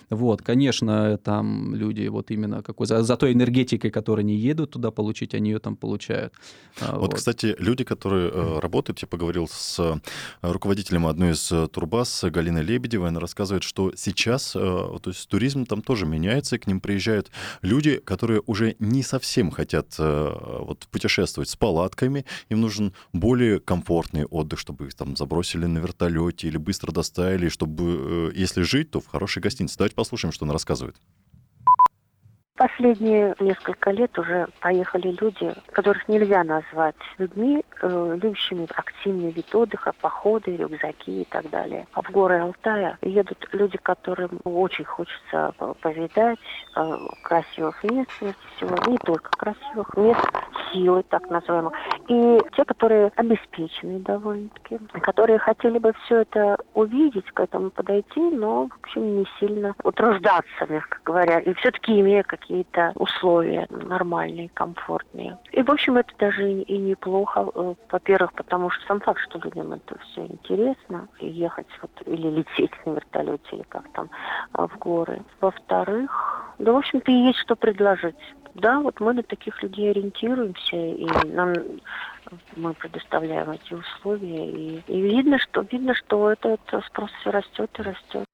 Вот, 0.10 0.42
конечно, 0.42 1.18
там 1.18 1.76
люди 1.76 2.08
вот 2.08 2.32
именно 2.32 2.62
какой 2.62 2.88
за, 2.88 3.04
за 3.04 3.18
той 3.18 3.34
энергетикой, 3.34 3.92
которой 3.92 4.22
они 4.22 4.36
едут 4.36 4.72
туда 4.72 4.92
получить, 4.92 5.34
они 5.34 5.52
ее 5.52 5.60
там 5.60 5.76
получают. 5.76 6.34
А, 6.80 6.94
вот, 6.94 7.02
вот. 7.02 7.14
кстати, 7.16 7.56
люди, 7.60 7.84
которые 7.84 8.30
э, 8.32 8.60
работают, 8.60 9.00
я 9.00 9.08
поговорил 9.08 9.48
с 9.48 9.80
э, 9.80 10.00
руководителем 10.42 11.08
одной 11.08 11.32
из 11.32 11.52
э, 11.52 11.68
турбаз 11.68 12.24
Галиной 12.24 12.64
Лебедевой, 12.64 13.10
она 13.10 13.20
рассказывает, 13.20 13.64
что 13.64 13.94
сейчас, 13.96 14.52
то 14.52 15.02
есть 15.06 15.28
туризм 15.28 15.66
там 15.66 15.82
тоже 15.82 16.06
меняется, 16.06 16.60
к 16.60 16.68
ним 16.68 16.80
приезжают 16.80 17.32
люди, 17.62 17.98
которые 17.98 18.42
уже 18.46 18.76
не 18.80 19.04
совсем 19.04 19.52
хотят 19.52 19.96
вот 19.98 20.88
путешествовать 20.92 21.50
с 21.50 21.56
палатками, 21.56 22.26
им 22.50 22.62
нужен 22.62 22.94
более 23.14 23.60
комфортный 23.60 24.26
отдых, 24.26 24.60
чтобы 24.60 24.88
их 24.88 24.94
там 24.94 25.16
забросили 25.16 25.66
на 25.66 25.80
вертолете 25.80 26.48
или 26.48 26.58
быстро 26.58 26.92
доставили, 26.92 27.50
чтобы, 27.50 28.32
если 28.36 28.62
жить, 28.62 28.92
то 28.92 29.00
в 29.00 29.08
хорошей 29.08 29.42
гостинице. 29.42 29.78
Давайте 29.78 29.95
послушаем, 29.96 30.32
что 30.32 30.46
она 30.46 30.54
рассказывает. 30.54 30.96
Последние 32.58 33.36
несколько 33.42 33.92
лет 33.92 34.18
уже 34.18 34.48
поехали 34.62 35.14
люди, 35.20 35.54
которых 35.74 36.08
нельзя 36.08 36.42
назвать 36.46 36.96
людьми, 37.18 37.66
э, 37.82 38.18
любящими 38.22 38.66
активный 38.74 39.32
вид 39.32 39.54
отдыха, 39.54 39.92
походы, 40.00 40.56
рюкзаки 40.56 41.24
и 41.24 41.26
так 41.26 41.50
далее. 41.50 41.86
А 41.92 42.02
в 42.02 42.10
горы 42.12 42.40
Алтая 42.40 42.98
едут 43.02 43.46
люди, 43.52 43.78
которым 43.78 44.40
очень 44.46 44.86
хочется 44.86 45.54
повидать 45.82 46.40
э, 46.78 46.98
красивых 47.24 47.84
мест, 47.84 48.10
всего, 48.56 48.90
не 48.90 48.98
только 49.00 49.32
красивых 49.32 49.98
мест, 49.98 50.26
силы, 50.72 51.04
так 51.10 51.30
называемых, 51.30 51.74
и 52.08 52.40
те, 52.56 52.64
которые 52.64 53.12
обеспечены 53.16 54.00
довольно-таки, 54.00 54.78
которые 55.02 55.40
хотели 55.40 55.78
бы 55.78 55.94
все 56.06 56.22
это 56.22 56.58
увидеть, 56.74 57.30
к 57.32 57.40
этому 57.40 57.70
подойти, 57.70 58.20
но, 58.20 58.68
в 58.68 58.84
общем, 58.84 59.18
не 59.18 59.28
сильно 59.40 59.76
утруждаться, 59.84 60.66
мягко 60.70 61.00
говоря, 61.04 61.40
и 61.40 61.54
все-таки 61.56 62.00
имея 62.00 62.24
какие 62.24 62.45
какие-то 62.46 62.94
условия 62.96 63.68
нормальные, 63.70 64.50
комфортные. 64.54 65.38
И, 65.52 65.62
в 65.62 65.72
общем, 65.72 65.98
это 65.98 66.12
даже 66.20 66.52
и 66.52 66.78
неплохо. 66.78 67.48
Э, 67.56 67.74
во-первых, 67.92 68.34
потому 68.34 68.70
что 68.70 68.86
сам 68.88 69.00
факт, 69.00 69.20
что 69.22 69.40
людям 69.40 69.74
это 69.74 69.98
все 70.00 70.26
интересно, 70.26 71.08
ехать 71.20 71.68
вот, 71.82 71.92
или 72.06 72.28
лететь 72.30 72.72
на 72.86 72.92
вертолете, 72.92 73.44
или 73.52 73.64
как 73.64 73.88
там, 73.94 74.10
э, 74.58 74.68
в 74.68 74.78
горы. 74.78 75.22
Во-вторых, 75.42 76.54
да, 76.60 76.72
в 76.72 76.78
общем-то, 76.78 77.12
и 77.12 77.28
есть 77.28 77.40
что 77.40 77.56
предложить. 77.56 78.16
Да, 78.54 78.80
вот 78.80 79.00
мы 79.00 79.14
на 79.14 79.24
таких 79.24 79.62
людей 79.64 79.92
ориентируемся, 79.92 80.78
и 80.78 81.08
нам 81.28 81.54
мы 82.56 82.74
предоставляем 82.74 83.52
эти 83.52 83.74
условия, 83.74 84.50
и, 84.50 84.84
и 84.88 85.02
видно, 85.02 85.40
что 85.40 85.62
видно, 85.70 85.94
что 85.94 86.32
этот 86.32 86.62
спрос 86.88 87.12
все 87.20 87.32
растет 87.32 87.70
и 87.80 87.82
растет. 87.82 88.26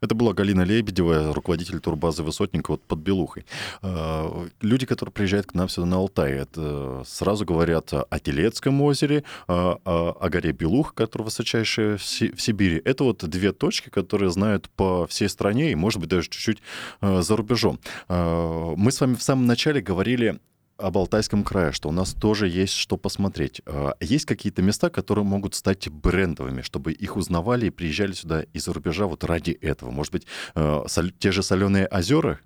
Это 0.00 0.14
была 0.14 0.32
Галина 0.32 0.62
Лебедева, 0.62 1.32
руководитель 1.32 1.80
турбазы 1.80 2.22
Высотника 2.22 2.72
вот 2.72 2.82
под 2.82 2.98
Белухой. 2.98 3.46
А, 3.82 4.46
люди, 4.60 4.86
которые 4.86 5.12
приезжают 5.12 5.46
к 5.46 5.54
нам 5.54 5.68
сюда 5.68 5.86
на 5.86 5.96
Алтай, 5.96 6.32
это 6.32 7.02
сразу 7.06 7.44
говорят 7.44 7.92
о 7.92 8.18
Телецком 8.18 8.80
озере, 8.82 9.24
о, 9.48 9.78
о 9.84 10.28
горе 10.28 10.52
Белух, 10.52 10.94
которая 10.94 11.24
высочайшая 11.24 11.96
в 11.96 12.02
Сибири. 12.04 12.80
Это 12.84 13.04
вот 13.04 13.24
две 13.24 13.52
точки, 13.52 13.88
которые 13.88 14.30
знают 14.30 14.68
по 14.70 15.06
всей 15.06 15.28
стране 15.28 15.72
и, 15.72 15.74
может 15.74 16.00
быть, 16.00 16.10
даже 16.10 16.28
чуть-чуть 16.28 16.58
э, 17.00 17.22
за 17.22 17.36
рубежом. 17.36 17.78
А, 18.08 18.74
мы 18.76 18.92
с 18.92 19.00
вами 19.00 19.14
в 19.14 19.22
самом 19.22 19.46
начале 19.46 19.80
говорили 19.80 20.40
об 20.78 20.98
Алтайском 20.98 21.44
крае, 21.44 21.72
что 21.72 21.88
у 21.88 21.92
нас 21.92 22.14
тоже 22.14 22.48
есть 22.48 22.74
что 22.74 22.96
посмотреть. 22.96 23.62
А, 23.66 23.94
есть 24.00 24.26
какие-то 24.26 24.62
места, 24.62 24.90
которые 24.90 25.24
могут 25.24 25.54
стать 25.54 25.88
брендовыми, 25.88 26.62
чтобы 26.62 26.92
их 26.92 27.16
узнавали 27.16 27.66
и 27.66 27.70
приезжали 27.70 28.12
сюда 28.12 28.42
из-за 28.52 28.72
рубежа 28.72 29.06
вот 29.06 29.24
ради 29.24 29.50
этого? 29.50 29.90
Может 29.90 30.12
быть, 30.12 30.26
э, 30.54 30.84
те 31.18 31.32
же 31.32 31.42
соленые 31.42 31.86
озера, 31.88 32.40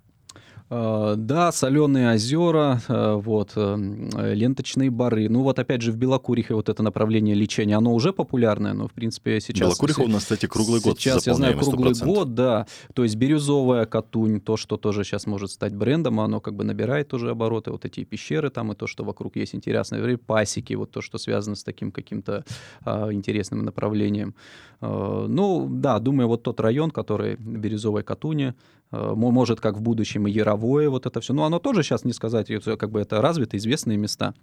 да, 0.71 1.51
соленые 1.51 2.13
озера, 2.13 2.81
э, 2.87 3.13
вот, 3.15 3.51
э, 3.55 4.33
ленточные 4.33 4.89
бары. 4.89 5.27
Ну 5.27 5.41
вот 5.43 5.59
опять 5.59 5.81
же 5.81 5.91
в 5.91 5.97
Белокурихе 5.97 6.53
вот 6.55 6.69
это 6.69 6.81
направление 6.81 7.35
лечения, 7.35 7.75
оно 7.75 7.93
уже 7.93 8.13
популярное, 8.13 8.71
но 8.71 8.87
в 8.87 8.93
принципе 8.93 9.41
сейчас... 9.41 9.67
Белокуриха 9.67 9.99
у 9.99 10.07
нас, 10.07 10.23
кстати, 10.23 10.45
круглый 10.45 10.79
год 10.79 10.97
Сейчас 10.97 11.27
я 11.27 11.33
знаю 11.33 11.57
круглый 11.57 11.91
100%. 11.91 12.05
год, 12.05 12.35
да. 12.35 12.67
То 12.93 13.03
есть 13.03 13.17
бирюзовая 13.17 13.85
катунь, 13.85 14.39
то, 14.39 14.55
что 14.55 14.77
тоже 14.77 15.03
сейчас 15.03 15.27
может 15.27 15.51
стать 15.51 15.75
брендом, 15.75 16.21
оно 16.21 16.39
как 16.39 16.55
бы 16.55 16.63
набирает 16.63 17.13
уже 17.13 17.31
обороты, 17.31 17.71
вот 17.71 17.83
эти 17.83 18.05
пещеры 18.05 18.49
там 18.49 18.71
и 18.71 18.75
то, 18.75 18.87
что 18.87 19.03
вокруг 19.03 19.35
есть 19.35 19.53
интересные 19.53 20.17
пасеки, 20.17 20.73
вот 20.75 20.91
то, 20.91 21.01
что 21.01 21.17
связано 21.17 21.57
с 21.57 21.63
таким 21.63 21.91
каким-то 21.91 22.45
а, 22.85 23.11
интересным 23.11 23.65
направлением. 23.65 24.35
А, 24.79 25.27
ну 25.27 25.67
да, 25.69 25.99
думаю, 25.99 26.29
вот 26.29 26.43
тот 26.43 26.61
район, 26.61 26.91
который 26.91 27.35
Бирюзовая 27.35 28.03
Катуни, 28.03 28.53
может 28.91 29.61
как 29.61 29.77
в 29.77 29.81
будущем 29.81 30.27
и 30.27 30.31
Яровое, 30.31 30.89
вот 30.89 31.05
это 31.05 31.21
все. 31.21 31.33
Но 31.33 31.45
оно 31.45 31.59
тоже 31.59 31.83
сейчас, 31.83 32.03
не 32.03 32.13
сказать, 32.13 32.47
как 32.63 32.91
бы 32.91 32.99
это 32.99 33.21
развито, 33.21 33.57
известные 33.57 33.97
места. 33.97 34.33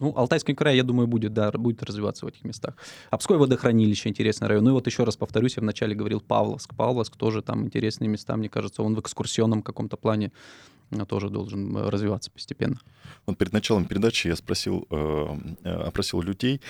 Ну, 0.00 0.14
Алтайский 0.16 0.54
край, 0.54 0.76
я 0.76 0.82
думаю, 0.82 1.06
будет, 1.06 1.34
да, 1.34 1.52
будет 1.52 1.82
развиваться 1.82 2.24
в 2.24 2.28
этих 2.28 2.42
местах. 2.44 2.74
Обской 3.10 3.36
водохранилище, 3.36 4.08
интересный 4.08 4.48
район. 4.48 4.64
Ну 4.64 4.70
и 4.70 4.72
вот 4.72 4.86
еще 4.86 5.04
раз 5.04 5.16
повторюсь, 5.16 5.56
я 5.56 5.60
вначале 5.60 5.94
говорил 5.94 6.20
Павловск. 6.20 6.74
Павловск 6.74 7.16
тоже 7.16 7.42
там 7.42 7.66
интересные 7.66 8.08
места, 8.08 8.34
мне 8.36 8.48
кажется, 8.48 8.82
он 8.82 8.94
в 8.94 9.00
экскурсионном 9.00 9.62
каком-то 9.62 9.98
плане 9.98 10.32
э, 10.90 11.04
тоже 11.04 11.28
должен 11.28 11.76
э, 11.76 11.90
развиваться 11.90 12.30
постепенно. 12.30 12.80
Вот 13.26 13.36
перед 13.36 13.52
началом 13.52 13.84
передачи 13.84 14.28
я 14.28 14.36
спросил, 14.36 14.86
э, 14.90 15.36
опросил 15.64 16.22
людей, 16.22 16.62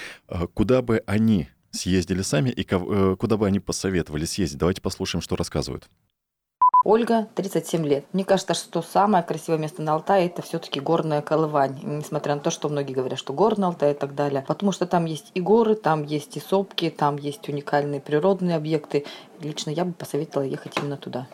куда 0.54 0.82
бы 0.82 1.00
они 1.06 1.48
съездили 1.70 2.22
сами 2.22 2.50
и 2.50 2.64
куда 2.64 3.36
бы 3.36 3.46
они 3.46 3.60
посоветовали 3.60 4.24
съездить. 4.24 4.58
Давайте 4.58 4.82
послушаем, 4.82 5.22
что 5.22 5.36
рассказывают. 5.36 5.88
Ольга, 6.82 7.28
37 7.34 7.86
лет. 7.86 8.06
Мне 8.14 8.24
кажется, 8.24 8.54
что 8.54 8.80
самое 8.80 9.22
красивое 9.22 9.58
место 9.58 9.82
на 9.82 9.92
Алтае– 9.92 10.26
это 10.28 10.40
все-таки 10.40 10.80
горная 10.80 11.20
Колывань. 11.20 11.78
Несмотря 11.82 12.34
на 12.36 12.40
то, 12.40 12.50
что 12.50 12.70
многие 12.70 12.94
говорят, 12.94 13.18
что 13.18 13.34
горный 13.34 13.66
Алтай 13.66 13.90
и 13.90 13.94
так 13.94 14.14
далее. 14.14 14.42
Потому 14.48 14.72
что 14.72 14.86
там 14.86 15.04
есть 15.04 15.30
и 15.34 15.42
горы, 15.42 15.74
там 15.74 16.04
есть 16.04 16.38
и 16.38 16.40
сопки, 16.40 16.88
там 16.88 17.16
есть 17.16 17.46
уникальные 17.50 18.00
природные 18.00 18.56
объекты. 18.56 19.04
Лично 19.40 19.68
я 19.68 19.84
бы 19.84 19.92
посоветовала 19.92 20.46
ехать 20.46 20.78
именно 20.78 20.96
туда. 20.96 21.26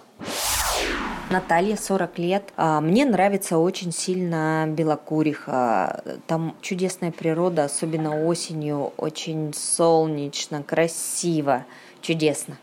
Наталья, 1.31 1.77
40 1.77 2.19
лет. 2.19 2.53
А, 2.57 2.81
мне 2.81 3.05
нравится 3.05 3.59
очень 3.59 3.93
сильно 3.93 4.67
Белокуриха. 4.67 6.03
Там 6.27 6.57
чудесная 6.61 7.13
природа, 7.13 7.65
особенно 7.65 8.27
осенью. 8.27 8.93
Очень 8.97 9.55
солнечно, 9.55 10.65
красиво, 10.65 11.67
чудесно. 12.01 12.59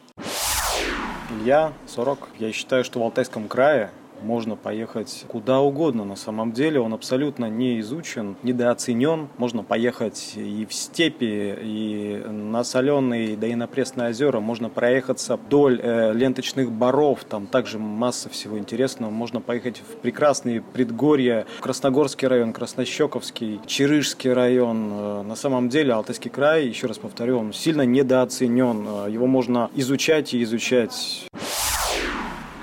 Илья, 1.33 1.73
40. 1.87 2.29
Я 2.37 2.51
считаю, 2.51 2.83
что 2.83 2.99
в 2.99 3.03
Алтайском 3.03 3.47
крае 3.47 3.89
можно 4.23 4.55
поехать 4.55 5.25
куда 5.27 5.59
угодно. 5.59 6.05
На 6.05 6.15
самом 6.15 6.51
деле 6.51 6.79
он 6.79 6.93
абсолютно 6.93 7.49
не 7.49 7.79
изучен, 7.81 8.35
недооценен. 8.43 9.27
Можно 9.37 9.63
поехать 9.63 10.33
и 10.35 10.65
в 10.65 10.73
степи, 10.73 11.55
и 11.61 12.23
на 12.27 12.63
соленые, 12.63 13.37
да 13.37 13.47
и 13.47 13.55
на 13.55 13.67
пресные 13.67 14.09
озера. 14.09 14.39
Можно 14.39 14.69
проехаться 14.69 15.35
вдоль 15.35 15.79
э, 15.81 16.13
ленточных 16.13 16.71
баров. 16.71 17.23
Там 17.25 17.47
также 17.47 17.79
масса 17.79 18.29
всего 18.29 18.57
интересного. 18.57 19.11
Можно 19.11 19.41
поехать 19.41 19.77
в 19.79 19.97
прекрасные 19.97 20.61
предгорья. 20.61 21.45
Красногорский 21.61 22.27
район, 22.27 22.53
Краснощековский, 22.53 23.59
Чирыжский 23.65 24.31
район. 24.31 24.91
Э, 24.93 25.23
на 25.23 25.35
самом 25.35 25.69
деле 25.69 25.93
Алтайский 25.93 26.31
край, 26.31 26.67
еще 26.67 26.87
раз 26.87 26.97
повторю, 26.97 27.39
он 27.39 27.53
сильно 27.53 27.83
недооценен. 27.83 28.87
Э, 28.87 29.11
его 29.11 29.27
можно 29.27 29.69
изучать 29.75 30.33
и 30.33 30.43
изучать. 30.43 31.27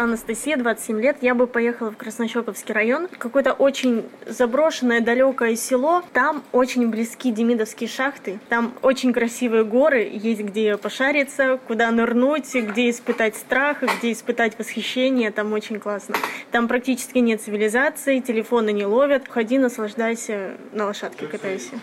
Анастасия, 0.01 0.57
27 0.57 0.99
лет. 0.99 1.19
Я 1.21 1.35
бы 1.35 1.47
поехала 1.47 1.91
в 1.91 1.97
Краснощековский 1.99 2.73
район. 2.73 3.07
Какое-то 3.19 3.53
очень 3.53 4.09
заброшенное, 4.27 5.03
далекое 5.03 5.57
село. 5.57 6.03
Там 6.15 6.43
очень 6.53 6.89
близки 6.89 7.31
Демидовские 7.31 7.87
шахты. 7.87 8.39
Там 8.49 8.73
очень 8.81 9.13
красивые 9.13 9.65
горы. 9.65 10.09
Есть 10.11 10.41
где 10.41 10.79
пошариться, 10.79 11.61
куда 11.67 11.91
нырнуть, 11.91 12.55
где 12.55 12.89
испытать 12.89 13.37
страх, 13.37 13.83
где 13.83 14.13
испытать 14.13 14.59
восхищение. 14.59 15.31
Там 15.31 15.53
очень 15.53 15.79
классно. 15.79 16.15
Там 16.51 16.67
практически 16.67 17.19
нет 17.19 17.43
цивилизации, 17.43 18.21
телефоны 18.21 18.73
не 18.73 18.87
ловят. 18.87 19.29
Ходи, 19.29 19.59
наслаждайся, 19.59 20.57
на 20.73 20.87
лошадке 20.87 21.27
катайся. 21.27 21.79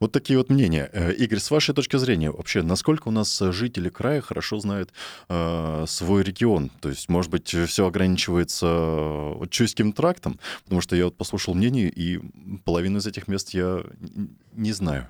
Вот 0.00 0.12
такие 0.12 0.38
вот 0.38 0.50
мнения. 0.50 0.90
Э, 0.92 1.12
Игорь, 1.12 1.38
с 1.38 1.50
вашей 1.50 1.74
точки 1.74 1.96
зрения, 1.96 2.30
вообще, 2.30 2.62
насколько 2.62 3.08
у 3.08 3.10
нас 3.10 3.38
жители 3.38 3.88
края 3.88 4.20
хорошо 4.20 4.58
знают 4.58 4.92
э, 5.28 5.84
свой 5.88 6.22
регион? 6.22 6.70
То 6.80 6.88
есть, 6.88 7.08
может 7.08 7.30
быть, 7.30 7.48
все 7.48 7.86
ограничивается 7.86 8.66
э, 8.66 9.34
вот, 9.38 9.50
Чуйским 9.50 9.92
трактом? 9.92 10.38
Потому 10.64 10.80
что 10.80 10.96
я 10.96 11.04
вот 11.06 11.16
послушал 11.16 11.54
мнение, 11.54 11.88
и 11.88 12.20
половину 12.64 12.98
из 12.98 13.06
этих 13.06 13.28
мест 13.28 13.50
я 13.50 13.84
не 14.52 14.72
знаю. 14.72 15.08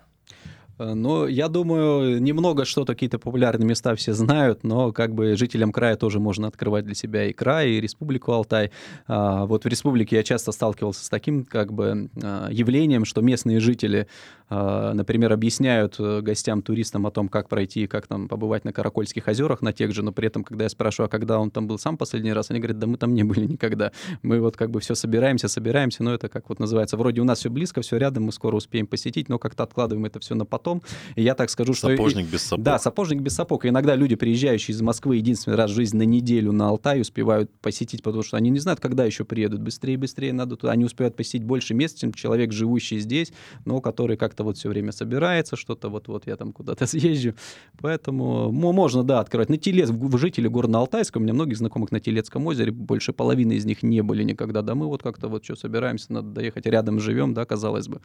Ну, 0.78 1.26
я 1.28 1.48
думаю, 1.48 2.20
немного 2.20 2.64
что 2.64 2.84
какие-то 2.84 3.20
популярные 3.20 3.66
места 3.66 3.94
все 3.94 4.12
знают, 4.12 4.64
но 4.64 4.90
как 4.90 5.14
бы 5.14 5.36
жителям 5.36 5.70
края 5.70 5.94
тоже 5.96 6.18
можно 6.18 6.48
открывать 6.48 6.84
для 6.84 6.96
себя 6.96 7.26
и 7.26 7.32
край, 7.32 7.70
и 7.70 7.80
республику 7.80 8.32
Алтай. 8.32 8.72
А, 9.06 9.46
вот 9.46 9.64
в 9.64 9.68
республике 9.68 10.16
я 10.16 10.24
часто 10.24 10.50
сталкивался 10.50 11.04
с 11.04 11.08
таким 11.08 11.44
как 11.44 11.72
бы 11.72 12.10
а, 12.20 12.48
явлением, 12.50 13.04
что 13.04 13.20
местные 13.20 13.60
жители, 13.60 14.08
а, 14.50 14.92
например, 14.94 15.32
объясняют 15.32 15.94
э, 16.00 16.20
гостям, 16.20 16.60
туристам 16.60 17.06
о 17.06 17.12
том, 17.12 17.28
как 17.28 17.48
пройти, 17.48 17.86
как 17.86 18.08
там 18.08 18.28
побывать 18.28 18.64
на 18.64 18.72
Каракольских 18.72 19.28
озерах, 19.28 19.62
на 19.62 19.72
тех 19.72 19.92
же, 19.92 20.02
но 20.02 20.10
при 20.10 20.26
этом, 20.26 20.42
когда 20.42 20.64
я 20.64 20.70
спрашиваю, 20.70 21.06
а 21.06 21.08
когда 21.08 21.38
он 21.38 21.52
там 21.52 21.68
был 21.68 21.78
сам 21.78 21.96
последний 21.96 22.32
раз, 22.32 22.50
они 22.50 22.58
говорят, 22.58 22.80
да 22.80 22.88
мы 22.88 22.96
там 22.96 23.14
не 23.14 23.22
были 23.22 23.46
никогда. 23.46 23.92
Мы 24.22 24.40
вот 24.40 24.56
как 24.56 24.70
бы 24.70 24.80
все 24.80 24.96
собираемся, 24.96 25.46
собираемся, 25.46 26.02
но 26.02 26.12
это 26.12 26.28
как 26.28 26.48
вот 26.48 26.58
называется, 26.58 26.96
вроде 26.96 27.20
у 27.20 27.24
нас 27.24 27.38
все 27.38 27.48
близко, 27.48 27.80
все 27.80 27.96
рядом, 27.96 28.24
мы 28.24 28.32
скоро 28.32 28.56
успеем 28.56 28.88
посетить, 28.88 29.28
но 29.28 29.38
как-то 29.38 29.62
откладываем 29.62 30.04
это 30.06 30.18
все 30.18 30.34
на 30.34 30.44
потом 30.44 30.63
потом. 30.64 30.82
И 31.14 31.22
я 31.22 31.34
так 31.34 31.50
скажу, 31.50 31.74
что... 31.74 31.88
Сапожник 31.88 32.26
без 32.26 32.42
сапог. 32.42 32.64
Да, 32.64 32.78
сапожник 32.78 33.20
без 33.20 33.34
сапог. 33.34 33.64
И 33.64 33.68
иногда 33.68 33.94
люди, 33.94 34.16
приезжающие 34.16 34.74
из 34.74 34.80
Москвы 34.80 35.16
единственный 35.16 35.56
раз 35.56 35.70
в 35.70 35.74
жизни 35.74 35.98
на 35.98 36.02
неделю 36.02 36.52
на 36.52 36.68
Алтай, 36.68 37.00
успевают 37.00 37.50
посетить, 37.60 38.02
потому 38.02 38.22
что 38.22 38.36
они 38.36 38.50
не 38.50 38.58
знают, 38.58 38.80
когда 38.80 39.04
еще 39.04 39.24
приедут. 39.24 39.60
Быстрее, 39.60 39.98
быстрее 39.98 40.32
надо 40.32 40.56
туда. 40.56 40.72
Они 40.72 40.84
успевают 40.84 41.16
посетить 41.16 41.44
больше 41.44 41.74
мест, 41.74 41.98
чем 41.98 42.12
человек, 42.12 42.52
живущий 42.52 42.98
здесь, 42.98 43.32
но 43.64 43.80
который 43.80 44.16
как-то 44.16 44.44
вот 44.44 44.56
все 44.56 44.68
время 44.68 44.92
собирается, 44.92 45.56
что-то 45.56 45.90
вот-вот 45.90 46.26
я 46.26 46.36
там 46.36 46.52
куда-то 46.52 46.86
съезжу. 46.94 47.34
Поэтому 47.80 48.50
можно, 48.50 49.04
да, 49.04 49.20
открывать. 49.20 49.50
На 49.50 49.58
Телец, 49.58 49.90
жители 50.16 50.48
города 50.48 50.78
Алтайска, 50.78 51.18
у 51.18 51.20
меня 51.20 51.34
многих 51.34 51.58
знакомых 51.58 51.92
на 51.92 52.00
Телецком 52.00 52.46
озере, 52.46 52.72
больше 52.72 53.12
половины 53.12 53.52
из 53.52 53.64
них 53.64 53.82
не 53.82 54.02
были 54.02 54.22
никогда. 54.22 54.62
Да 54.62 54.74
мы 54.74 54.86
вот 54.86 55.02
как-то 55.02 55.28
вот 55.28 55.44
что 55.44 55.56
собираемся, 55.56 56.12
надо 56.12 56.28
доехать, 56.28 56.66
рядом 56.66 57.00
живем, 57.00 57.34
да, 57.34 57.44
казалось 57.44 57.88
бы. 57.88 58.00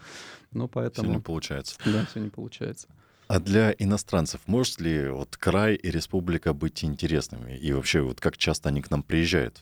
Ну, 0.51 0.67
поэтому... 0.67 1.07
Все 1.07 1.15
не 1.15 1.21
получается. 1.21 1.75
Да, 1.85 2.05
все 2.09 2.19
не 2.19 2.29
получается 2.29 2.48
получается. 2.49 2.87
А 3.27 3.39
для 3.39 3.75
иностранцев 3.77 4.41
может 4.47 4.81
ли 4.81 5.07
вот 5.09 5.37
край 5.37 5.75
и 5.75 5.91
республика 5.91 6.53
быть 6.53 6.83
интересными? 6.83 7.55
И 7.55 7.71
вообще, 7.73 8.01
вот 8.01 8.19
как 8.19 8.37
часто 8.37 8.69
они 8.69 8.81
к 8.81 8.89
нам 8.89 9.03
приезжают? 9.03 9.61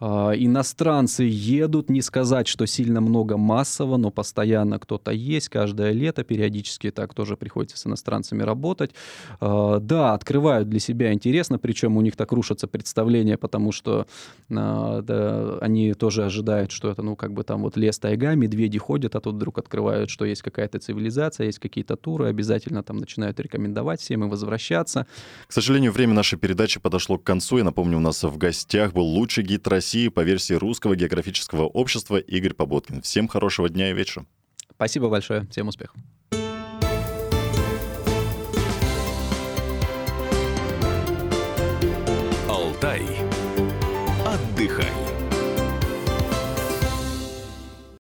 А, 0.00 0.32
иностранцы 0.34 1.24
едут, 1.24 1.90
не 1.90 2.00
сказать, 2.00 2.48
что 2.48 2.66
сильно 2.66 3.00
много 3.00 3.36
массово, 3.36 3.98
но 3.98 4.10
постоянно 4.10 4.78
кто-то 4.78 5.10
есть, 5.10 5.48
каждое 5.48 5.92
лето 5.92 6.24
периодически 6.24 6.90
так 6.90 7.12
тоже 7.12 7.36
приходится 7.36 7.76
с 7.76 7.86
иностранцами 7.86 8.42
работать. 8.42 8.92
А, 9.40 9.78
да, 9.78 10.14
открывают 10.14 10.68
для 10.68 10.80
себя 10.80 11.12
интересно, 11.12 11.58
причем 11.58 11.96
у 11.96 12.00
них 12.00 12.16
так 12.16 12.32
рушатся 12.32 12.66
представления, 12.66 13.36
потому 13.36 13.72
что 13.72 14.06
а, 14.50 15.02
да, 15.02 15.58
они 15.60 15.92
тоже 15.92 16.24
ожидают, 16.24 16.70
что 16.70 16.90
это, 16.90 17.02
ну, 17.02 17.14
как 17.14 17.34
бы 17.34 17.44
там 17.44 17.62
вот 17.62 17.76
лес, 17.76 17.98
тайга, 17.98 18.34
медведи 18.34 18.78
ходят, 18.78 19.14
а 19.16 19.20
тут 19.20 19.34
вдруг 19.34 19.58
открывают, 19.58 20.08
что 20.08 20.24
есть 20.24 20.40
какая-то 20.40 20.78
цивилизация, 20.78 21.46
есть 21.46 21.58
какие-то 21.58 21.96
туры, 21.96 22.28
обязательно 22.28 22.82
там 22.82 22.96
начинают 22.96 23.38
рекомендовать 23.38 24.00
всем 24.00 24.24
и 24.24 24.28
возвращаться. 24.28 25.06
К 25.46 25.52
сожалению, 25.52 25.92
время 25.92 26.14
нашей 26.14 26.38
передачи 26.38 26.80
подошло 26.80 27.18
к 27.18 27.22
концу. 27.22 27.58
Я 27.58 27.64
напомню, 27.64 27.98
у 27.98 28.00
нас 28.00 28.22
в 28.22 28.38
гостях 28.38 28.94
был 28.94 29.04
лучший 29.04 29.44
гид 29.50 29.66
России 29.66 30.06
по 30.06 30.20
версии 30.20 30.54
Русского 30.54 30.94
географического 30.94 31.64
общества 31.64 32.18
Игорь 32.18 32.54
Поботкин. 32.54 33.02
Всем 33.02 33.26
хорошего 33.26 33.68
дня 33.68 33.90
и 33.90 33.92
вечера. 33.92 34.24
Спасибо 34.70 35.08
большое. 35.08 35.46
Всем 35.50 35.66
успехов. 35.66 35.96